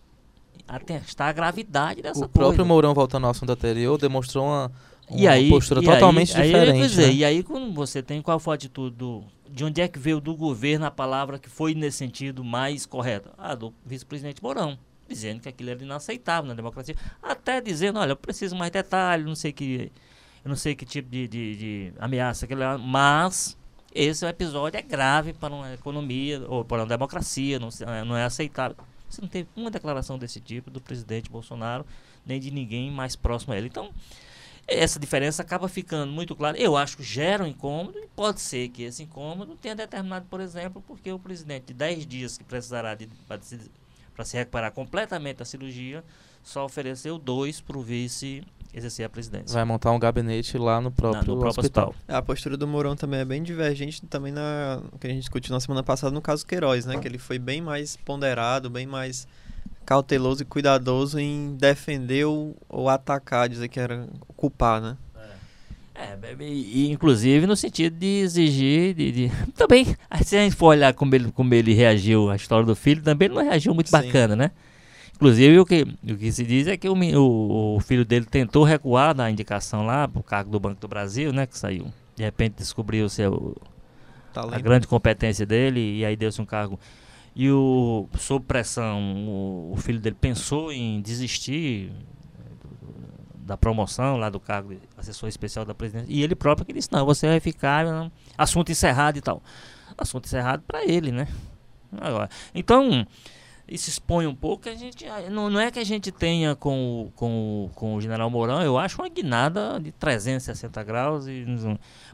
[0.68, 2.66] atestar a gravidade dessa O próprio coisa.
[2.66, 4.72] Mourão, voltando ao assunto anterior, demonstrou uma,
[5.10, 6.80] uma E aí, postura e totalmente aí, aí, diferente.
[6.82, 7.13] quer dizer, né?
[7.13, 9.24] E aí, quando você tem qual foi a atitude do.
[9.50, 13.32] De onde é que veio do governo a palavra que foi nesse sentido mais correta?
[13.38, 14.78] Ah, do vice-presidente Mourão.
[15.08, 16.96] Dizendo que aquilo era inaceitável na democracia.
[17.22, 19.92] Até dizendo, olha, eu preciso mais detalhes, não sei que.
[20.44, 23.56] Eu não sei que tipo de, de, de ameaça que ele é, mas
[23.94, 28.24] esse episódio é grave para uma economia ou para uma democracia, não, se- não é
[28.26, 28.76] aceitável.
[29.13, 31.86] Você não teve uma declaração desse tipo do presidente Bolsonaro,
[32.26, 33.67] nem de ninguém mais próximo a ele.
[33.67, 33.91] Então,
[34.67, 36.58] essa diferença acaba ficando muito clara.
[36.58, 40.39] Eu acho que gera um incômodo e pode ser que esse incômodo tenha determinado, por
[40.39, 42.97] exemplo, porque o presidente de 10 dias que precisará
[43.28, 43.60] para se,
[44.23, 46.04] se recuperar completamente da cirurgia,
[46.41, 48.43] só ofereceu dois para o vice
[48.74, 49.54] exercer a presidência.
[49.54, 51.90] Vai montar um gabinete lá no Na- próprio, no próprio hospital.
[51.90, 52.18] hospital.
[52.18, 55.54] A postura do Mourão também é bem divergente também na no que a gente discutiu
[55.54, 56.98] na semana passada no caso Queiroz, né?
[56.98, 59.28] Que ele foi bem mais ponderado, bem mais
[59.86, 64.98] cauteloso e cuidadoso em defender ou, ou atacar, dizer que era culpar, né?
[65.96, 68.96] É, e, e, inclusive no sentido de exigir.
[68.96, 69.86] De, de- Também,
[70.24, 73.28] se a gente for olhar como ele, como ele reagiu à história do filho, também
[73.28, 73.98] ele não reagiu muito Sim.
[73.98, 74.52] bacana, né?
[75.15, 78.63] Inclusive, o que, o que se diz é que o, o, o filho dele tentou
[78.63, 81.45] recuar da indicação lá pro cargo do Banco do Brasil, né?
[81.45, 81.88] Que saiu.
[82.15, 83.56] De repente descobriu-se o,
[84.56, 86.80] a grande competência dele e aí deu-se um cargo.
[87.36, 91.89] E o, sob pressão, o, o filho dele pensou em desistir
[92.62, 96.12] do- da promoção lá do cargo de assessor especial da presidência.
[96.12, 99.41] E ele próprio que disse, não, você vai ficar, não, assunto encerrado e tal.
[99.97, 101.28] Assunto encerrado para ele, né?
[101.99, 103.06] Agora, então,
[103.67, 105.06] isso expõe um pouco a gente.
[105.32, 108.62] Não, não é que a gente tenha com, o- com, o- com o general Mourão,
[108.62, 111.45] eu acho uma guinada de 360 graus, e,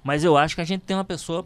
[0.04, 1.46] mas eu acho que a gente tem uma pessoa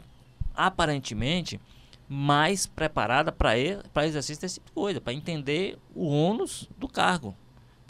[0.55, 1.59] aparentemente
[2.07, 3.57] mais preparada para
[4.05, 7.35] exercício desse tipo de coisa, para entender o ônus do cargo.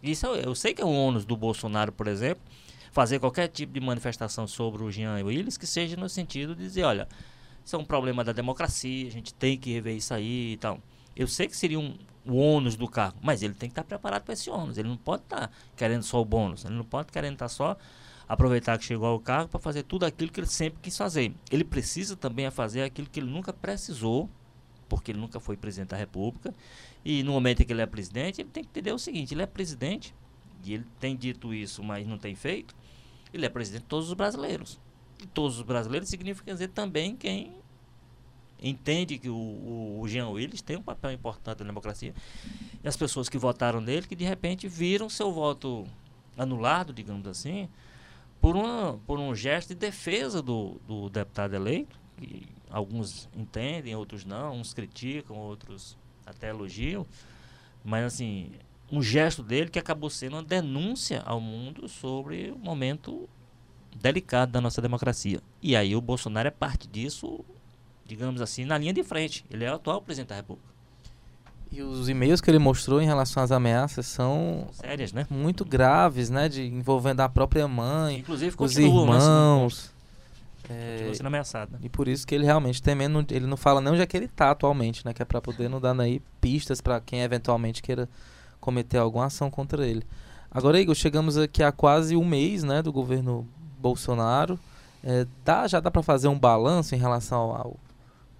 [0.02, 2.43] Isso eu, eu sei que é um ônus do Bolsonaro, por exemplo,
[2.91, 6.84] fazer qualquer tipo de manifestação sobre o Jean Willis que seja no sentido de dizer,
[6.84, 7.08] olha,
[7.65, 10.80] isso é um problema da democracia, a gente tem que rever isso aí e tal.
[11.15, 14.23] Eu sei que seria um, o ônus do cargo, mas ele tem que estar preparado
[14.23, 14.78] para esse ônus.
[14.78, 17.78] Ele não pode estar querendo só o bônus, ele não pode querendo estar só
[18.28, 21.33] aproveitar que chegou ao cargo para fazer tudo aquilo que ele sempre quis fazer.
[21.52, 24.29] Ele precisa também fazer aquilo que ele nunca precisou,
[24.88, 26.54] porque ele nunca foi presidente da República.
[27.04, 29.44] E no momento em que ele é presidente, ele tem que entender o seguinte: ele
[29.44, 30.15] é presidente,
[30.63, 32.75] e ele tem dito isso, mas não tem feito.
[33.33, 34.79] Ele é presidente de todos os brasileiros.
[35.21, 37.54] E todos os brasileiros significa dizer também quem
[38.64, 42.14] entende que o, o, Jean Willis tem um papel importante na democracia.
[42.84, 45.86] E as pessoas que votaram nele, que de repente viram seu voto
[46.38, 47.68] anulado, digamos assim,
[48.40, 54.26] por, uma, por um gesto de defesa do, do deputado eleito, que alguns entendem, outros
[54.26, 57.06] não, uns criticam, outros até elogiam,
[57.84, 58.52] mas assim,
[58.92, 63.28] um gesto dele que acabou sendo uma denúncia ao mundo sobre o momento
[63.96, 65.42] delicado da nossa democracia.
[65.62, 67.44] E aí o Bolsonaro é parte disso,
[68.06, 69.45] digamos assim, na linha de frente.
[69.49, 70.67] Ele é o atual presidente da República.
[71.71, 75.25] E os e-mails que ele mostrou em relação às ameaças são Sérias, né?
[75.29, 76.47] muito graves, né?
[76.47, 79.91] De envolvendo a própria mãe, Inclusive os né, irmãos.
[80.69, 81.79] É, Continua sendo ameaçado, né?
[81.81, 84.27] e por isso que ele realmente temendo, ele não fala nem onde é que ele
[84.29, 85.13] tá atualmente, né?
[85.13, 88.08] Que é pra poder não dar aí pistas pra quem eventualmente queira
[88.62, 90.04] cometer alguma ação contra ele.
[90.49, 93.45] Agora, Igor, chegamos aqui a quase um mês, né, do governo
[93.79, 94.58] Bolsonaro.
[95.04, 97.77] É, dá, já dá pra fazer um balanço em relação ao, ao-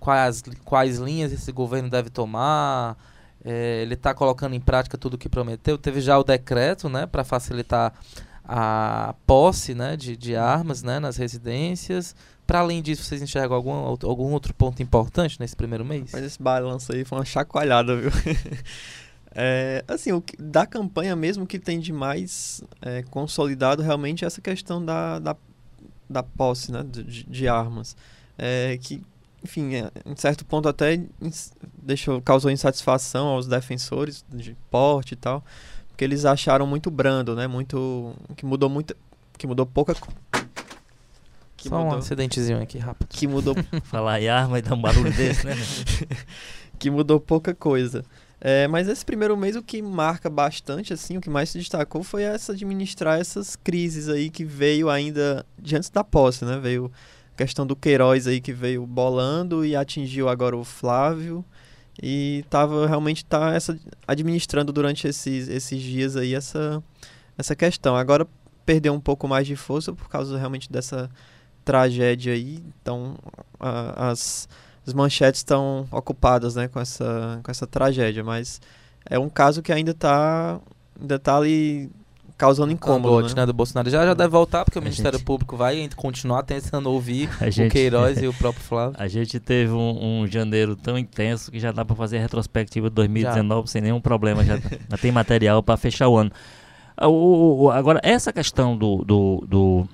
[0.04, 2.97] quais, quais linhas esse governo deve tomar?
[3.45, 5.78] É, ele está colocando em prática tudo o que prometeu.
[5.78, 7.93] Teve já o decreto, né, para facilitar
[8.43, 12.14] a posse, né, de, de armas, né, nas residências.
[12.45, 16.10] Para além disso, vocês enxergam algum, algum outro ponto importante nesse primeiro mês?
[16.12, 18.12] Mas esse balanço aí foi uma chacoalhada, viu?
[19.36, 24.28] É, assim, o que- da campanha mesmo que tem de mais é, consolidado realmente é
[24.28, 25.36] essa questão da, da,
[26.08, 27.97] da posse né, de, de- de armas.
[28.38, 29.01] É, que,
[29.44, 31.02] enfim, é, em certo ponto até
[31.82, 35.44] deixou, causou insatisfação aos defensores de porte e tal,
[35.89, 37.46] porque eles acharam muito brando, né?
[37.46, 38.16] Muito.
[38.36, 38.96] que mudou muito.
[39.38, 39.96] que mudou pouca.
[41.58, 43.08] Que Só um mudou, acidentezinho aqui rápido.
[43.10, 45.56] que mudou Falar em arma e dar um barulho desse, né?
[46.80, 48.04] que mudou pouca coisa.
[48.46, 52.04] É, mas esse primeiro mês o que marca bastante, assim, o que mais se destacou
[52.04, 56.60] foi essa administrar essas crises aí que veio ainda de antes da posse, né?
[56.60, 56.91] Veio
[57.36, 61.44] questão do Queiroz aí que veio bolando e atingiu agora o Flávio
[62.02, 63.78] e tava realmente tá essa
[64.08, 66.82] administrando durante esses, esses dias aí essa
[67.38, 67.96] essa questão.
[67.96, 68.28] Agora
[68.66, 71.10] perdeu um pouco mais de força por causa realmente dessa
[71.66, 72.64] tragédia aí.
[72.82, 73.16] Então
[73.60, 74.48] a- as
[74.86, 78.60] as manchetes estão ocupadas né, com, essa, com essa tragédia, mas
[79.10, 80.60] é um caso que ainda está
[81.00, 81.90] ainda tá ali
[82.38, 83.28] causando incômodo.
[83.28, 83.34] Né?
[83.36, 83.90] né, do Bolsonaro.
[83.90, 87.48] Já já deve voltar, porque o A Ministério gente- Público vai continuar tentando ouvir A
[87.48, 88.96] o gente, Queiroz e o próprio Flávio.
[89.00, 92.90] a gente teve um, um janeiro tão intenso que já dá pra fazer a retrospectiva
[92.90, 94.44] de 2019 sem nenhum problema.
[94.44, 94.58] Já,
[94.90, 96.32] já tem material pra fechar o ano.
[96.98, 99.88] Ah, o- o- agora, essa questão do, do, do,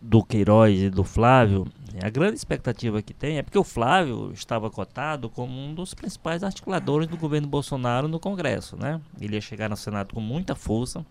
[0.00, 1.66] do Queiroz e do Flávio,
[2.02, 6.42] a grande expectativa que tem é porque o Flávio estava cotado como um dos principais
[6.44, 9.00] articuladores do governo Bolsonaro no Congresso, né?
[9.20, 11.04] Ele ia chegar no Senado com muita força, né?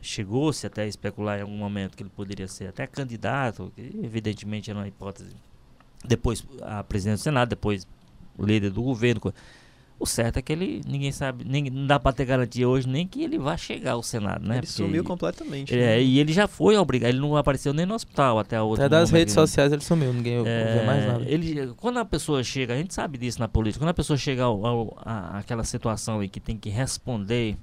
[0.00, 4.68] Chegou-se até a especular em algum momento que ele poderia ser até candidato, que evidentemente
[4.68, 5.36] era uma hipótese.
[6.04, 7.86] Depois a presidente do Senado, depois
[8.36, 9.32] o líder do governo.
[9.98, 13.06] O certo é que ele, ninguém sabe, nem, não dá para ter garantia hoje nem
[13.06, 14.54] que ele vá chegar ao Senado, né?
[14.54, 15.72] Ele Porque sumiu completamente.
[15.72, 16.02] é, né?
[16.02, 18.86] e ele já foi obrigado, ele não apareceu nem no hospital até a outra.
[18.86, 21.24] Até das redes sociais ele sumiu, ninguém ouviu mais nada.
[21.24, 24.42] Ele, quando a pessoa chega, a gente sabe disso na política, quando a pessoa chega
[24.42, 27.56] ao, ao, a, aquela situação em que tem que responder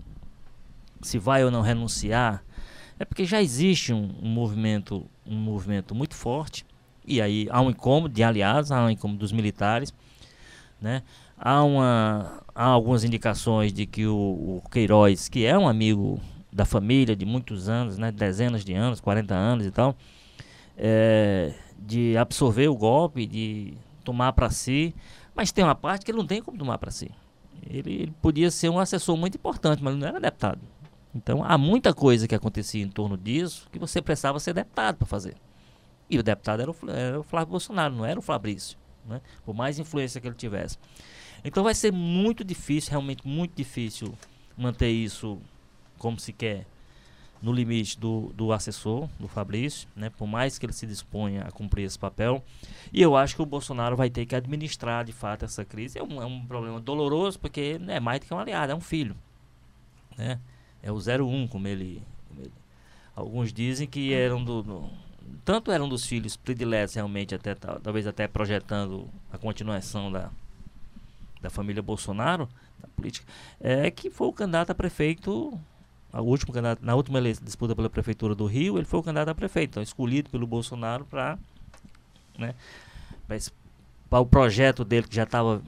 [1.01, 2.43] se vai ou não renunciar,
[2.99, 6.65] é porque já existe um, um movimento, um movimento muito forte,
[7.05, 9.93] e aí há um incômodo de aliados, há um incômodo dos militares,
[10.81, 11.01] né?
[11.37, 16.19] Há, uma, há algumas indicações de que o, o Queiroz, que é um amigo
[16.51, 18.11] da família de muitos anos, né?
[18.11, 19.95] Dezenas de anos, 40 anos e tal,
[20.77, 23.73] é, de absorver o golpe, de
[24.03, 24.93] tomar para si,
[25.33, 27.09] mas tem uma parte que ele não tem como tomar para si.
[27.69, 30.59] Ele, ele podia ser um assessor muito importante, mas não era deputado.
[31.13, 35.07] Então há muita coisa que acontecia em torno disso que você precisava ser deputado para
[35.07, 35.35] fazer.
[36.09, 39.21] E o deputado era o, era o Flávio Bolsonaro, não era o Fabrício, né?
[39.45, 40.77] por mais influência que ele tivesse.
[41.43, 44.13] Então vai ser muito difícil, realmente muito difícil
[44.57, 45.39] manter isso
[45.97, 46.65] como se quer
[47.41, 50.09] no limite do, do assessor, do Fabrício, né?
[50.09, 52.43] por mais que ele se disponha a cumprir esse papel.
[52.91, 55.97] E eu acho que o Bolsonaro vai ter que administrar de fato essa crise.
[55.97, 58.75] É um, é um problema doloroso, porque não é mais do que um aliado, é
[58.75, 59.15] um filho.
[60.17, 60.39] Né?
[60.81, 62.51] É o 01, como ele, como ele-
[63.15, 64.89] Alguns dizem que eram do, do-
[65.45, 70.29] Tanto eram dos filhos prediletos, realmente, até tal- talvez até projetando a continuação da,
[71.41, 72.47] da família Bolsonaro,
[72.81, 73.25] da política,
[73.59, 75.59] é que foi o candidato a prefeito
[76.11, 79.35] a último candidato, na última disputa pela prefeitura do Rio, ele foi o candidato a
[79.35, 81.37] prefeito, então, escolhido pelo Bolsonaro para
[82.37, 82.55] né,
[84.09, 85.61] para o projeto dele que já estava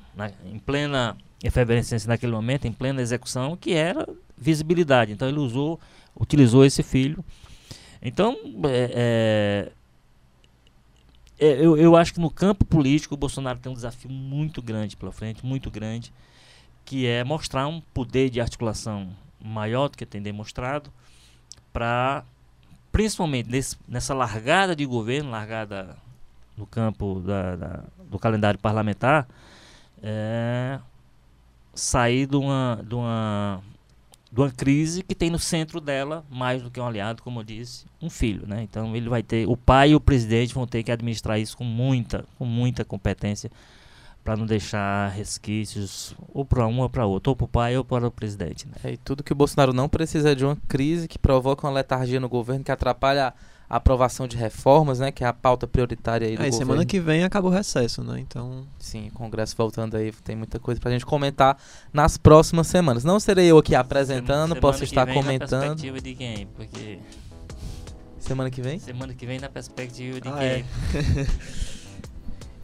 [0.46, 5.12] em plena efervescência naquele momento, em plena execução, que era visibilidade.
[5.12, 5.80] Então ele usou,
[6.20, 7.24] utilizou esse filho.
[8.02, 9.72] Então é,
[11.40, 14.62] é, é, eu, eu acho que no campo político o Bolsonaro tem um desafio muito
[14.62, 16.14] grande pela frente, muito grande,
[16.86, 19.10] que é mostrar um poder de articulação
[19.44, 20.92] maior do que tem demonstrado
[21.74, 22.24] para
[22.92, 25.96] principalmente nesse, nessa largada de governo, largada
[26.58, 29.28] no campo da, da, do calendário parlamentar,
[30.04, 30.80] é,
[31.74, 33.62] sair de uma, de, uma,
[34.32, 37.44] de uma crise que tem no centro dela, mais do que um aliado, como eu
[37.44, 38.48] disse, um filho.
[38.48, 38.64] Né?
[38.64, 41.64] Então ele vai ter, o pai e o presidente vão ter que administrar isso com
[41.64, 43.52] muita, com muita competência
[44.24, 47.84] para não deixar resquícios ou para um ou para outro, ou para o pai ou
[47.84, 48.68] para o presidente.
[48.68, 48.74] Né?
[48.84, 51.74] É, e tudo que o Bolsonaro não precisa é de uma crise que provoca uma
[51.74, 53.34] letargia no governo que atrapalha
[53.78, 56.72] aprovação de reformas, né, que é a pauta prioritária aí do Aí, governo.
[56.72, 58.20] semana que vem acaba o recesso, né?
[58.20, 61.58] Então, Sim, o Congresso voltando aí, tem muita coisa pra gente comentar
[61.94, 63.04] nas próximas semanas.
[63.04, 65.50] Não serei eu aqui apresentando, Semana posso estar vem Na comentando.
[65.62, 66.48] perspectiva de quem?
[66.48, 67.00] Porque
[68.20, 68.78] Semana que vem?
[68.80, 70.48] semana que vem na perspectiva de Ah, quem?
[70.48, 70.66] é.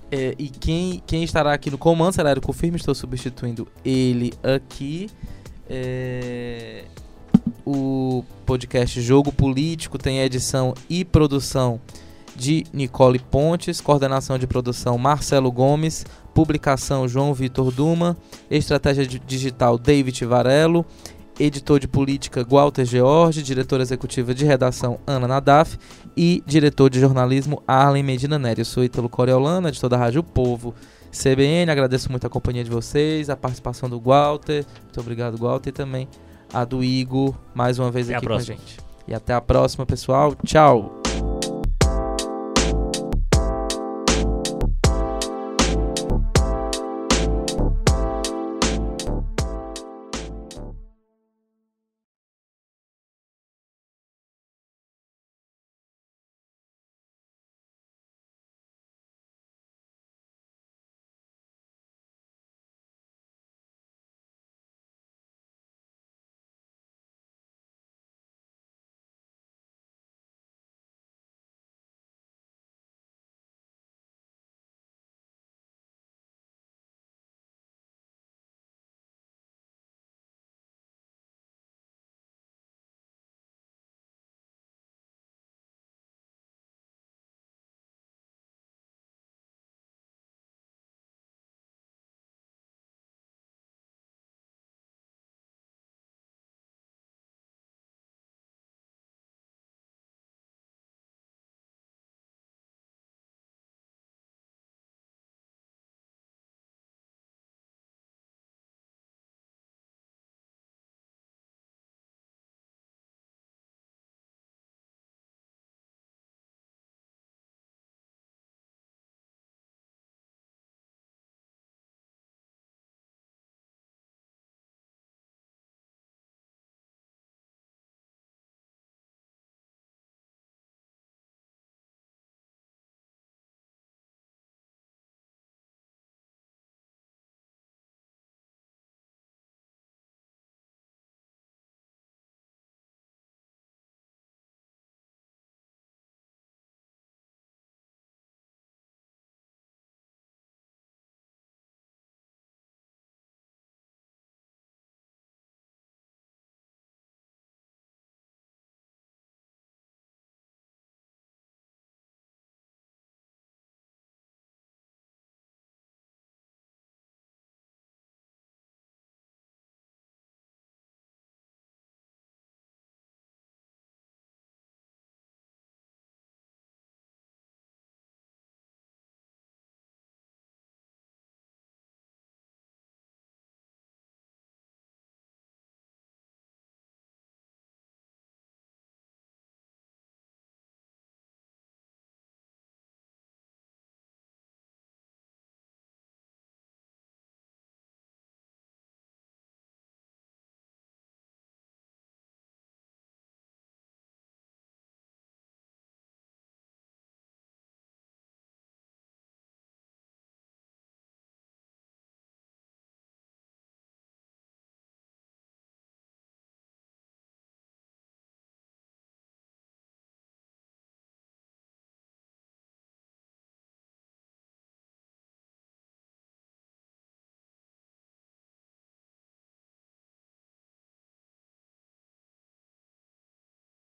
[0.09, 5.09] É, e quem, quem estará aqui no comando será Érico Firme, estou substituindo ele aqui.
[5.69, 6.85] É,
[7.65, 11.79] o podcast Jogo Político tem edição e produção
[12.35, 18.15] de Nicole Pontes, coordenação de produção Marcelo Gomes, publicação João Vitor Duma,
[18.49, 20.85] estratégia di- digital David Varelo,
[21.39, 25.77] editor de política Walter George, diretora executiva de redação Ana Nadaf
[26.15, 28.61] e diretor de jornalismo Arlen Medina Nery.
[28.61, 30.73] Eu sou Ítalo Coriolano, editor da Rádio Povo
[31.11, 31.71] CBN.
[31.71, 34.63] Agradeço muito a companhia de vocês, a participação do Walter.
[34.83, 36.07] Muito obrigado, Walter, e também
[36.53, 38.77] a do Igor, mais uma vez Até aqui com a gente.
[39.07, 40.35] E até a próxima, pessoal.
[40.43, 41.06] Tchau!